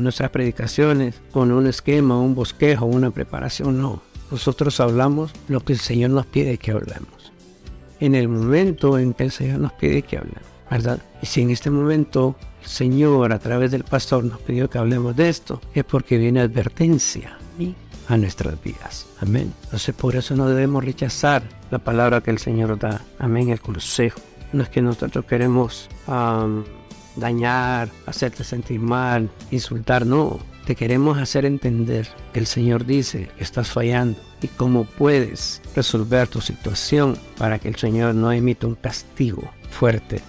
[0.00, 3.80] nuestras predicaciones con un esquema, un bosquejo, una preparación.
[3.80, 4.02] No.
[4.30, 7.32] Nosotros hablamos lo que el Señor nos pide que hablemos.
[7.98, 11.00] En el momento en que el Señor nos pide que hablemos, ¿verdad?
[11.20, 15.16] Y si en este momento el Señor a través del pastor nos pidió que hablemos
[15.16, 17.36] de esto, es porque viene advertencia
[18.10, 19.06] a nuestras vidas.
[19.20, 19.54] Amén.
[19.64, 23.00] Entonces por eso no debemos rechazar la palabra que el Señor da.
[23.18, 23.50] Amén.
[23.50, 24.20] El consejo.
[24.52, 25.88] No es que nosotros queremos
[27.16, 30.04] dañar, hacerte sentir mal, insultar.
[30.04, 30.40] No.
[30.66, 36.28] Te queremos hacer entender que el Señor dice que estás fallando y cómo puedes resolver
[36.28, 40.20] tu situación para que el Señor no emita un castigo fuerte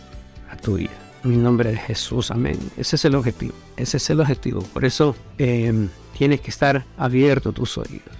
[0.49, 1.00] a tu vida.
[1.23, 2.57] En el nombre de Jesús, amén.
[2.77, 3.53] Ese es el objetivo.
[3.77, 4.61] Ese es el objetivo.
[4.73, 8.15] Por eso em, tienes que estar abierto tus oídos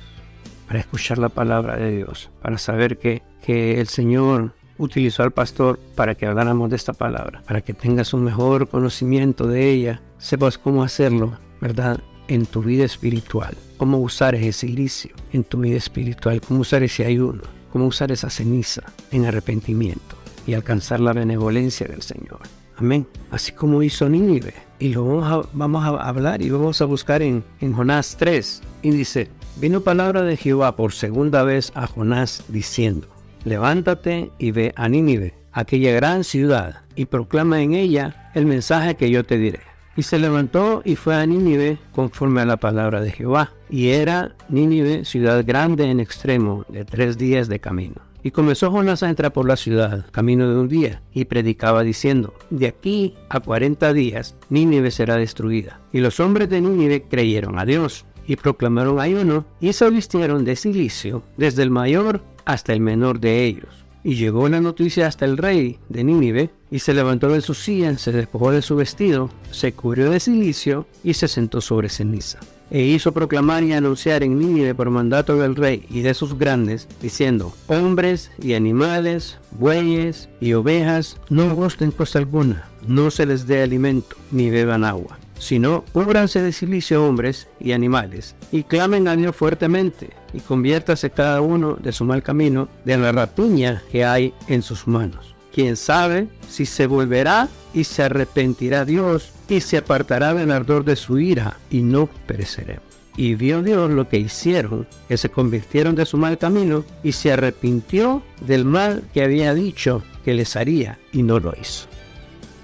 [0.68, 5.80] para escuchar la palabra de Dios, para saber que, que el Señor utilizó al pastor
[5.96, 10.58] para que habláramos de esta palabra, para que tengas un mejor conocimiento de ella, sepas
[10.58, 12.00] cómo hacerlo, ¿verdad?
[12.28, 17.06] En tu vida espiritual, cómo usar ese silicio en tu vida espiritual, cómo usar ese
[17.06, 17.42] ayuno,
[17.72, 20.16] cómo usar esa ceniza en arrepentimiento
[20.48, 22.40] y alcanzar la benevolencia del Señor.
[22.78, 23.08] Amén.
[23.30, 24.54] Así como hizo Nínive.
[24.80, 25.22] Y lo
[25.54, 28.62] vamos a, hablar y vamos a buscar en, en Jonás 3.
[28.82, 33.08] Y dice, vino palabra de Jehová por segunda vez a Jonás diciendo,
[33.46, 39.12] levántate y ve a Nínive, aquella gran ciudad, y proclama en ella el mensaje que
[39.12, 39.60] yo te diré.
[39.96, 43.52] Y se levantó y fue a Nínive conforme a la palabra de Jehová.
[43.70, 48.02] Y era Nínive ciudad grande en extremo, de tres días de camino.
[48.24, 52.34] Y comenzó Jonás a entrar por la ciudad, camino de un día, y predicaba diciendo,
[52.50, 55.80] de aquí a cuarenta días Nínive será destruida.
[55.92, 60.56] Y los hombres de Nínive creyeron a Dios, y proclamaron ayuno, y se vistieron de
[60.56, 63.86] silicio, desde el mayor hasta el menor de ellos.
[64.04, 67.98] Y llegó la noticia hasta el rey de Nínive, y se levantó de su silla,
[67.98, 72.40] se despojó de su vestido, se cubrió de silicio y se sentó sobre ceniza.
[72.72, 76.88] E hizo proclamar y anunciar en Nínive por mandato del rey y de sus grandes,
[77.02, 83.62] diciendo, hombres y animales, bueyes y ovejas, no gusten cosa alguna, no se les dé
[83.62, 89.36] alimento, ni beban agua sino cúbranse de silicio hombres y animales, y clamen a Dios
[89.36, 94.62] fuertemente, y conviértase cada uno de su mal camino, de la rapiña que hay en
[94.62, 95.36] sus manos.
[95.54, 100.96] Quién sabe si se volverá y se arrepentirá Dios y se apartará del ardor de
[100.96, 102.84] su ira y no pereceremos.
[103.18, 107.34] Y vio Dios lo que hicieron, que se convirtieron de su mal camino y se
[107.34, 111.88] arrepintió del mal que había dicho que les haría y no lo hizo.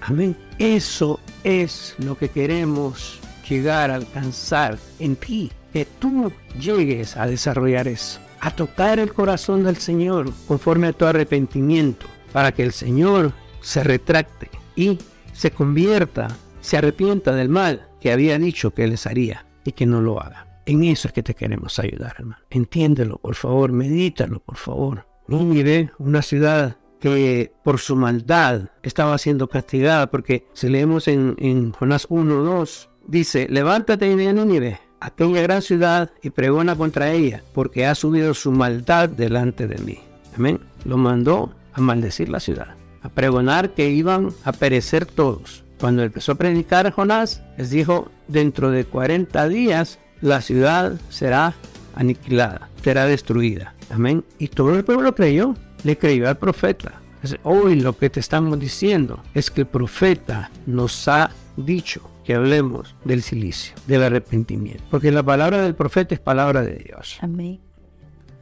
[0.01, 0.38] Amén.
[0.57, 7.88] Eso es lo que queremos llegar a alcanzar en ti, que tú llegues a desarrollar
[7.88, 12.07] eso, a tocar el corazón del Señor conforme a tu arrepentimiento,
[12.38, 14.99] para que el Señor se retracte y
[15.33, 16.27] se convierta,
[16.61, 20.45] se arrepienta del mal que había dicho que les haría y que no lo haga.
[20.67, 22.43] En eso es que te queremos ayudar, hermano.
[22.51, 25.07] Entiéndelo, por favor, medítalo, por favor.
[25.27, 31.71] ve una ciudad que por su maldad estaba siendo castigada, porque si leemos en, en
[31.71, 37.11] Jonás 1, 2, dice, levántate y ve a Nínive, aquella gran ciudad, y pregona contra
[37.11, 39.97] ella, porque ha subido su maldad delante de mí.
[40.35, 40.59] Amén.
[40.85, 45.63] Lo mandó a maldecir la ciudad, a pregonar que iban a perecer todos.
[45.80, 51.53] Cuando empezó a predicar Jonás, les dijo, dentro de 40 días la ciudad será
[51.95, 53.75] aniquilada, será destruida.
[53.89, 54.25] Amén.
[54.39, 57.01] Y todo el pueblo creyó le creyó al profeta.
[57.43, 62.95] Hoy lo que te estamos diciendo es que el profeta nos ha dicho que hablemos
[63.05, 64.84] del silicio, del arrepentimiento.
[64.89, 67.17] Porque la palabra del profeta es palabra de Dios.
[67.21, 67.59] Amén.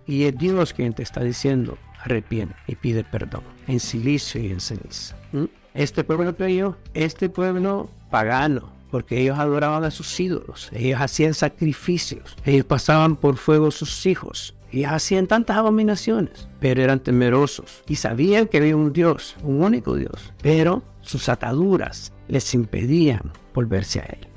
[0.07, 4.59] Y es Dios quien te está diciendo, arrepiente y pide perdón en silicio y en
[4.59, 5.15] ceniza.
[5.31, 5.45] ¿Mm?
[5.73, 12.37] Este pueblo creyó, este pueblo pagano, porque ellos adoraban a sus ídolos, ellos hacían sacrificios,
[12.45, 18.47] ellos pasaban por fuego sus hijos, y hacían tantas abominaciones, pero eran temerosos y sabían
[18.47, 24.27] que había un Dios, un único Dios, pero sus ataduras les impedían volverse a Él.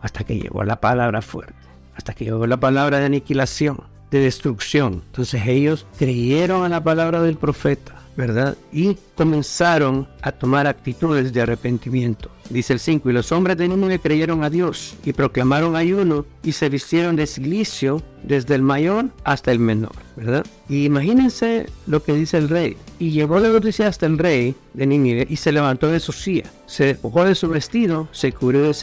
[0.00, 1.54] Hasta que llegó la palabra fuerte,
[1.96, 3.82] hasta que llegó la palabra de aniquilación,
[4.12, 5.02] de destrucción.
[5.06, 8.56] Entonces ellos creyeron a la palabra del profeta, ¿verdad?
[8.70, 12.30] Y comenzaron a tomar actitudes de arrepentimiento.
[12.50, 16.52] Dice el 5, y los hombres de Nínive creyeron a Dios y proclamaron ayuno y
[16.52, 20.46] se vistieron de silicio desde el mayor hasta el menor, ¿verdad?
[20.68, 22.76] Y imagínense lo que dice el rey.
[22.98, 26.44] Y llevó la noticia hasta el rey de Nínive y se levantó de su silla,
[26.66, 28.74] se despojó de su vestido, se cubrió de,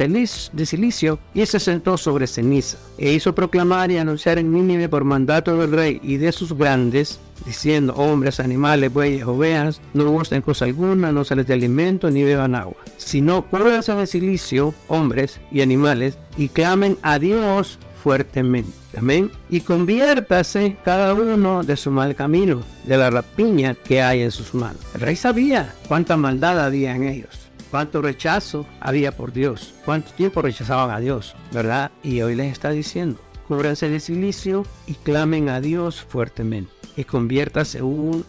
[0.66, 2.78] silicio y se sentó sobre ceniza.
[2.98, 7.20] E hizo proclamar y anunciar en Nínive por mandato del rey y de sus grandes,
[7.46, 12.56] diciendo, hombres, animales, bueyes, ovejas, no gusten cosa alguna, no se dé alimento ni beban
[12.56, 18.72] agua, sino cúbranse de silicio, hombres y animales, y clamen a Dios fuertemente.
[18.98, 19.32] Amén.
[19.50, 24.54] Y conviértase cada uno de su mal camino, de la rapiña que hay en sus
[24.54, 24.82] manos.
[24.96, 30.42] El rey sabía cuánta maldad había en ellos, cuánto rechazo había por Dios, cuánto tiempo
[30.42, 31.92] rechazaban a Dios, ¿verdad?
[32.04, 36.72] Y hoy les está diciendo, cúbranse de silicio y clamen a Dios fuertemente.
[36.96, 37.82] Y conviértase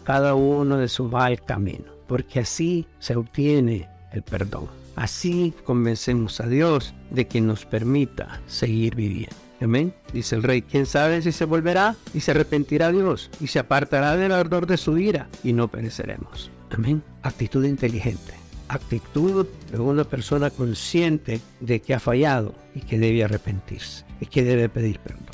[0.03, 4.67] cada uno de su mal camino, porque así se obtiene el perdón.
[4.95, 9.35] Así convencemos a Dios de que nos permita seguir viviendo.
[9.61, 9.93] Amén.
[10.11, 14.15] Dice el rey, ¿quién sabe si se volverá y se arrepentirá Dios y se apartará
[14.17, 16.51] del ardor de su ira y no pereceremos?
[16.71, 17.03] Amén.
[17.21, 18.33] Actitud inteligente.
[18.67, 24.43] Actitud de una persona consciente de que ha fallado y que debe arrepentirse y que
[24.43, 25.25] debe pedir perdón.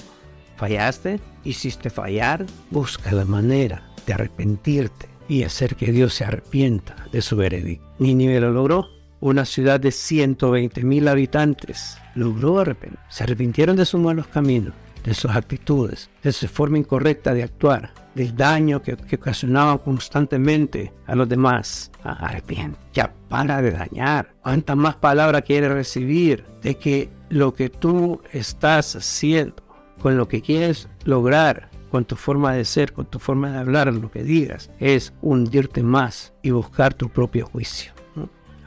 [0.57, 1.19] ¿Fallaste?
[1.43, 2.45] ¿Hiciste fallar?
[2.71, 7.85] Busca la manera de arrepentirte y hacer que Dios se arrepienta de su veredicto.
[7.99, 8.96] Nínive lo logró.
[9.19, 12.99] Una ciudad de 120 mil habitantes logró arrepentir.
[13.09, 17.93] Se arrepintieron de sus malos caminos, de sus actitudes, de su forma incorrecta de actuar,
[18.13, 21.91] del daño que, ocasionaban constantemente a los demás.
[22.03, 22.77] Arrepiente.
[22.93, 24.35] Ya para de dañar.
[24.43, 29.55] ¿Cuántas más palabras quieres recibir de que lo que tú estás haciendo,
[29.99, 33.91] con lo que quieres lograr, con tu forma de ser, con tu forma de hablar,
[33.91, 37.96] lo que digas, es hundirte más y buscar tu propio juicio.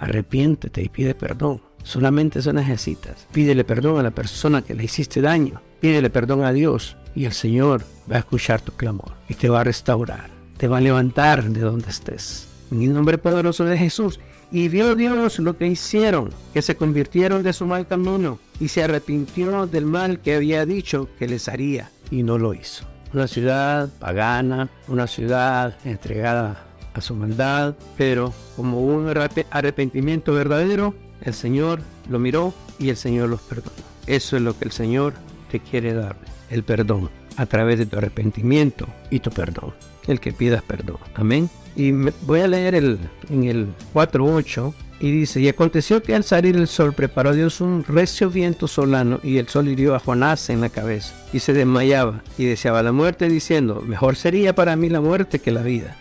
[0.00, 1.60] Arrepiéntete y pide perdón.
[1.82, 3.26] Solamente eso necesitas.
[3.32, 5.62] Pídele perdón a la persona que le hiciste daño.
[5.80, 9.60] Pídele perdón a Dios y el Señor va a escuchar tu clamor y te va
[9.60, 10.30] a restaurar.
[10.56, 12.46] te va a levantar de donde estés.
[12.70, 14.20] En el nombre poderoso de Jesús.
[14.52, 18.82] Y vio Dios lo que hicieron, que se convirtieron de su mal camino y se
[18.82, 22.84] arrepintió del mal que había dicho que les haría y no lo hizo.
[23.14, 29.12] Una ciudad pagana, una ciudad entregada a su maldad, pero como un
[29.50, 33.70] arrepentimiento verdadero, el Señor lo miró y el Señor los perdonó.
[34.06, 35.14] Eso es lo que el Señor
[35.50, 36.16] te quiere dar,
[36.50, 39.72] el perdón, a través de tu arrepentimiento y tu perdón.
[40.06, 40.98] El que pidas perdón.
[41.14, 41.48] Amén.
[41.76, 46.56] Y voy a leer el, en el 4.8 y dice, y aconteció que al salir
[46.56, 50.60] el sol preparó Dios un recio viento solano y el sol hirió a Jonás en
[50.60, 55.00] la cabeza y se desmayaba y deseaba la muerte diciendo, mejor sería para mí la
[55.00, 55.96] muerte que la vida.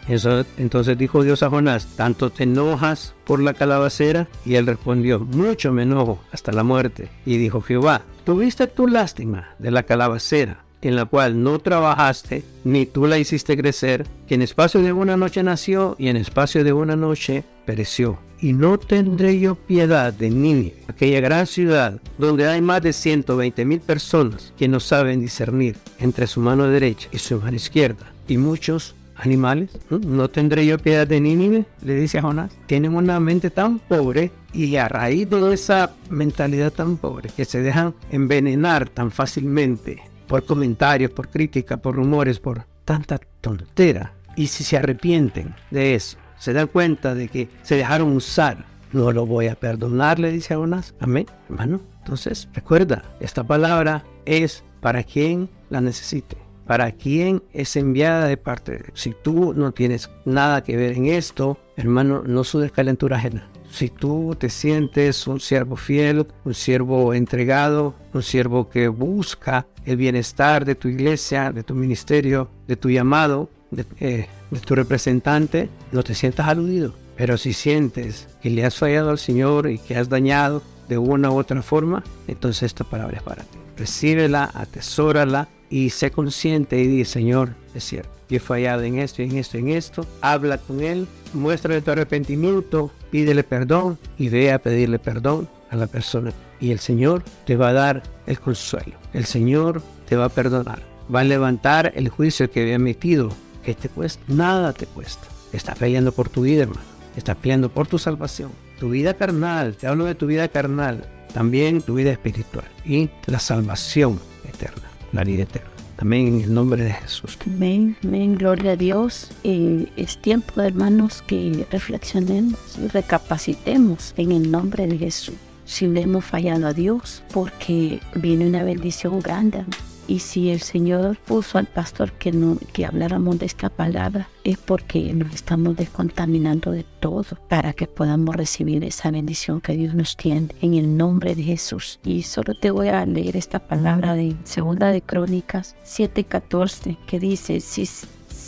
[0.58, 4.28] Entonces dijo Dios a Jonás, ¿tanto te enojas por la calabacera?
[4.46, 7.10] Y él respondió, mucho me enojo hasta la muerte.
[7.26, 10.64] Y dijo Jehová, ¿tuviste tu lástima de la calabacera?
[10.82, 15.18] En la cual no trabajaste, ni tú la hiciste crecer, que en espacio de una
[15.18, 18.20] noche nació y en espacio de una noche pereció.
[18.42, 23.66] Y no tendré yo piedad de Nínive, aquella gran ciudad donde hay más de 120
[23.66, 28.38] mil personas que no saben discernir entre su mano derecha y su mano izquierda, y
[28.38, 29.72] muchos animales.
[29.90, 31.66] ¿No tendré yo piedad de Nínive?
[31.84, 32.52] Le dice a Jonás.
[32.68, 37.62] Tienen una mente tan pobre y a raíz de esa mentalidad tan pobre que se
[37.62, 44.14] dejan envenenar tan fácilmente por comentarios, por críticas, por rumores, por tanta tontera.
[44.36, 48.64] Y si se arrepienten de eso, se dan cuenta de que se dejaron usar,
[48.94, 50.94] no lo voy a perdonar, le dice a Jonás.
[51.00, 51.82] Amén, hermano.
[51.98, 58.86] Entonces, recuerda, esta palabra es para quien la necesite, para quien es enviada de parte.
[58.94, 63.50] Si tú no tienes nada que ver en esto, hermano, no sudes calentura ajena.
[63.72, 69.98] Si tú te sientes un siervo fiel, un siervo entregado, un siervo que busca el
[69.98, 74.28] bienestar de tu iglesia, de tu ministerio, de tu llamado, de, eh,
[74.66, 76.94] tu representante, no te sientas aludido.
[77.16, 81.30] Pero si sientes que le has fallado al Señor y que has dañado de una
[81.32, 83.58] u otra forma, entonces esta palabra es para ti.
[83.78, 89.22] Recíbela, atesórala y sé consciente y di, Señor, es cierto, yo he fallado en esto,
[89.22, 90.06] en esto, en esto.
[90.22, 95.88] Habla con Él, muéstrale tu arrepentimiento, pídele perdón y ve a pedirle perdón a la
[95.88, 96.32] persona.
[96.60, 98.94] Y el Señor te va a dar el consuelo.
[99.14, 100.84] El Señor te va a perdonar.
[101.14, 103.32] Va a levantar el juicio que había emitido.
[103.64, 104.22] que te cuesta?
[104.28, 105.28] Nada te cuesta.
[105.54, 106.82] Estás peleando por tu vida, hermano.
[107.16, 108.52] Estás peleando por tu salvación.
[108.80, 111.04] Tu vida carnal, te hablo de tu vida carnal.
[111.34, 112.66] También tu vida espiritual.
[112.86, 115.70] Y la salvación eterna, la vida eterna.
[115.98, 117.38] Amén, en el nombre de Jesús.
[117.46, 119.32] Amén, amén, gloria a Dios.
[119.44, 125.36] Eh, es tiempo, hermanos, que reflexionemos y recapacitemos en el nombre de Jesús.
[125.66, 129.66] Si le hemos fallado a Dios, porque viene una bendición grande.
[130.10, 134.58] Y si el Señor puso al pastor que, no, que habláramos de esta palabra, es
[134.58, 140.18] porque nos estamos descontaminando de todo para que podamos recibir esa bendición que Dios nos
[140.18, 142.00] tiene en el nombre de Jesús.
[142.04, 147.60] Y solo te voy a leer esta palabra de Segunda de Crónicas 7:14 que dice,
[147.60, 147.88] si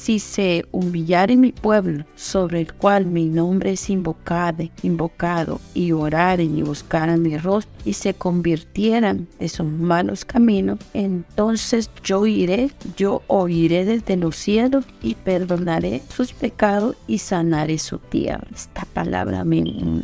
[0.01, 6.63] si se humillare mi pueblo, sobre el cual mi nombre es invocado, y oraren y
[6.63, 13.85] buscaran mi rostro, y se convirtieran de sus malos caminos, entonces yo iré, yo oiré
[13.85, 18.47] desde los cielos y perdonaré sus pecados y sanaré su tierra.
[18.53, 19.45] Esta palabra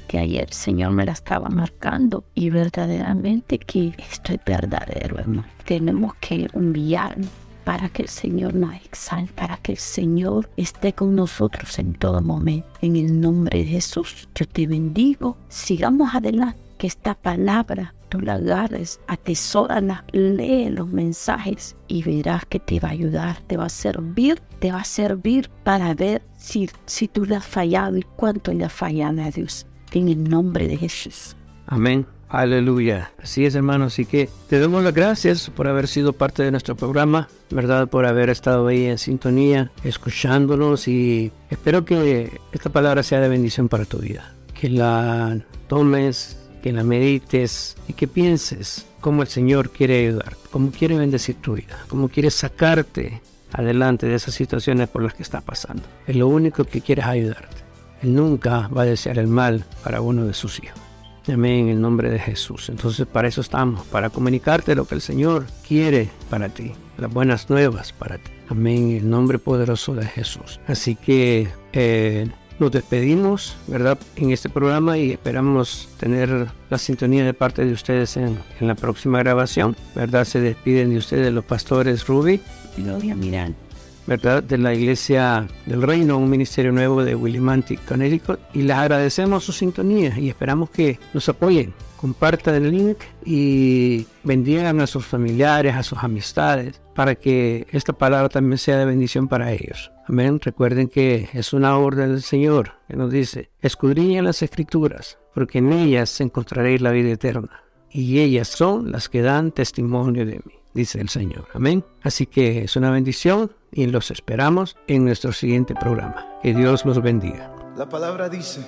[0.08, 5.48] que ayer el Señor me la estaba marcando y verdaderamente que esto es verdadero, hermano.
[5.66, 11.18] Tenemos que humillarnos para que el Señor nos exalte, para que el Señor esté con
[11.18, 12.66] nosotros en todo momento.
[12.82, 15.36] En el nombre de Jesús, yo te bendigo.
[15.50, 22.62] Sigamos adelante, que esta palabra tú la agarres, atesórala, lee los mensajes y verás que
[22.62, 26.70] te va a ayudar, te va a servir, te va a servir para ver si,
[26.86, 29.66] si tú le has fallado y cuánto le has fallado a Dios.
[29.92, 31.36] En el nombre de Jesús.
[31.66, 32.08] Amén.
[32.30, 33.12] Aleluya.
[33.22, 33.86] Así es, hermano.
[33.86, 37.88] Así que te damos las gracias por haber sido parte de nuestro programa, ¿verdad?
[37.88, 43.70] Por haber estado ahí en sintonía, escuchándonos y espero que esta palabra sea de bendición
[43.70, 44.34] para tu vida.
[44.60, 50.72] Que la tomes, que la medites y que pienses cómo el Señor quiere ayudar, cómo
[50.72, 53.22] quiere bendecir tu vida, cómo quiere sacarte
[53.54, 55.84] adelante de esas situaciones por las que está pasando.
[56.06, 57.64] Es lo único que quiere es ayudarte.
[58.02, 60.87] Él nunca va a desear el mal para uno de sus hijos.
[61.34, 62.70] Amén, en el nombre de Jesús.
[62.70, 67.50] Entonces para eso estamos, para comunicarte lo que el Señor quiere para ti, las buenas
[67.50, 68.32] nuevas para ti.
[68.50, 70.60] Amén, en el nombre poderoso de Jesús.
[70.68, 72.28] Así que eh,
[72.60, 74.00] nos despedimos, ¿verdad?
[74.16, 78.76] En este programa y esperamos tener la sintonía de parte de ustedes en, en la
[78.76, 80.26] próxima grabación, ¿verdad?
[80.26, 82.42] Se despiden de ustedes los pastores Ruby.
[82.78, 83.67] Gloria Miranda
[84.08, 84.42] ¿verdad?
[84.42, 88.40] De la Iglesia del Reino, un ministerio nuevo de Willimantic, Connecticut.
[88.54, 91.74] Y les agradecemos su sintonía y esperamos que nos apoyen.
[91.98, 98.30] Compartan el link y bendigan a sus familiares, a sus amistades, para que esta palabra
[98.30, 99.92] también sea de bendición para ellos.
[100.08, 100.40] Amén.
[100.40, 105.74] Recuerden que es una orden del Señor que nos dice, escudriñen las escrituras, porque en
[105.74, 107.64] ellas encontraréis la vida eterna.
[107.90, 111.48] Y ellas son las que dan testimonio de mí dice el Señor.
[111.54, 111.84] Amén.
[112.02, 116.28] Así que es una bendición y los esperamos en nuestro siguiente programa.
[116.42, 117.54] Que Dios los bendiga.
[117.76, 118.62] La palabra dice,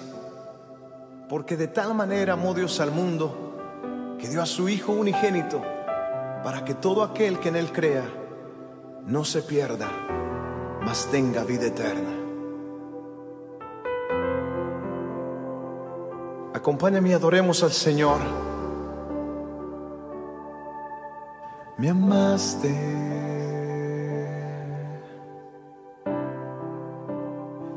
[1.29, 5.61] porque de tal manera amó Dios al mundo, que dio a su Hijo unigénito,
[6.43, 8.05] para que todo aquel que en Él crea
[9.05, 9.89] no se pierda,
[10.81, 12.19] mas tenga vida eterna.
[16.53, 18.48] Acompáñame y adoremos al Señor.
[21.79, 22.75] Me amaste.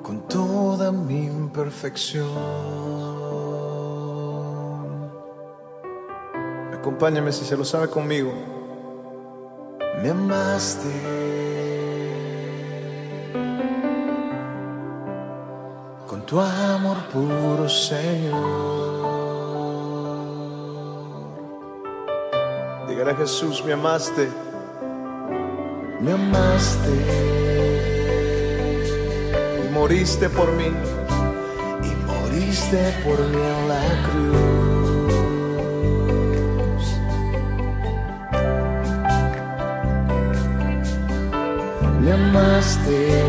[0.03, 2.29] Con toda mi imperfección.
[6.75, 8.33] Acompáñame si se lo sabe conmigo.
[10.03, 10.91] Me amaste.
[16.09, 19.02] Con tu amor puro, Señor.
[22.93, 24.29] Dígale a Jesús, me amaste,
[25.99, 26.91] me amaste
[29.65, 30.71] y moriste por mí
[31.83, 34.43] y moriste por mí en la cruz.
[42.03, 43.25] Me amaste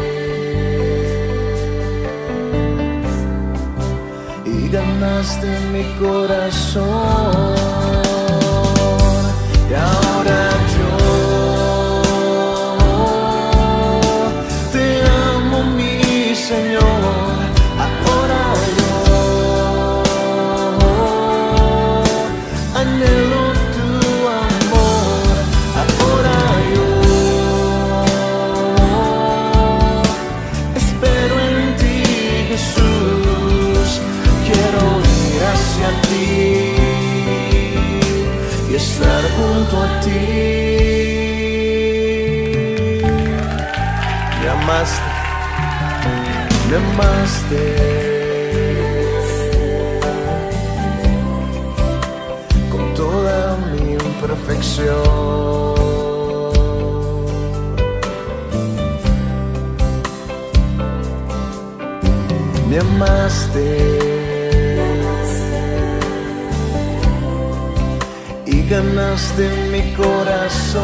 [4.43, 7.82] y ganaste mi corazón.
[46.73, 47.63] Me amaste.
[52.71, 54.93] Con toda mi imperfección.
[62.69, 63.69] Me amaste.
[68.45, 70.83] y ganaste mi corazón.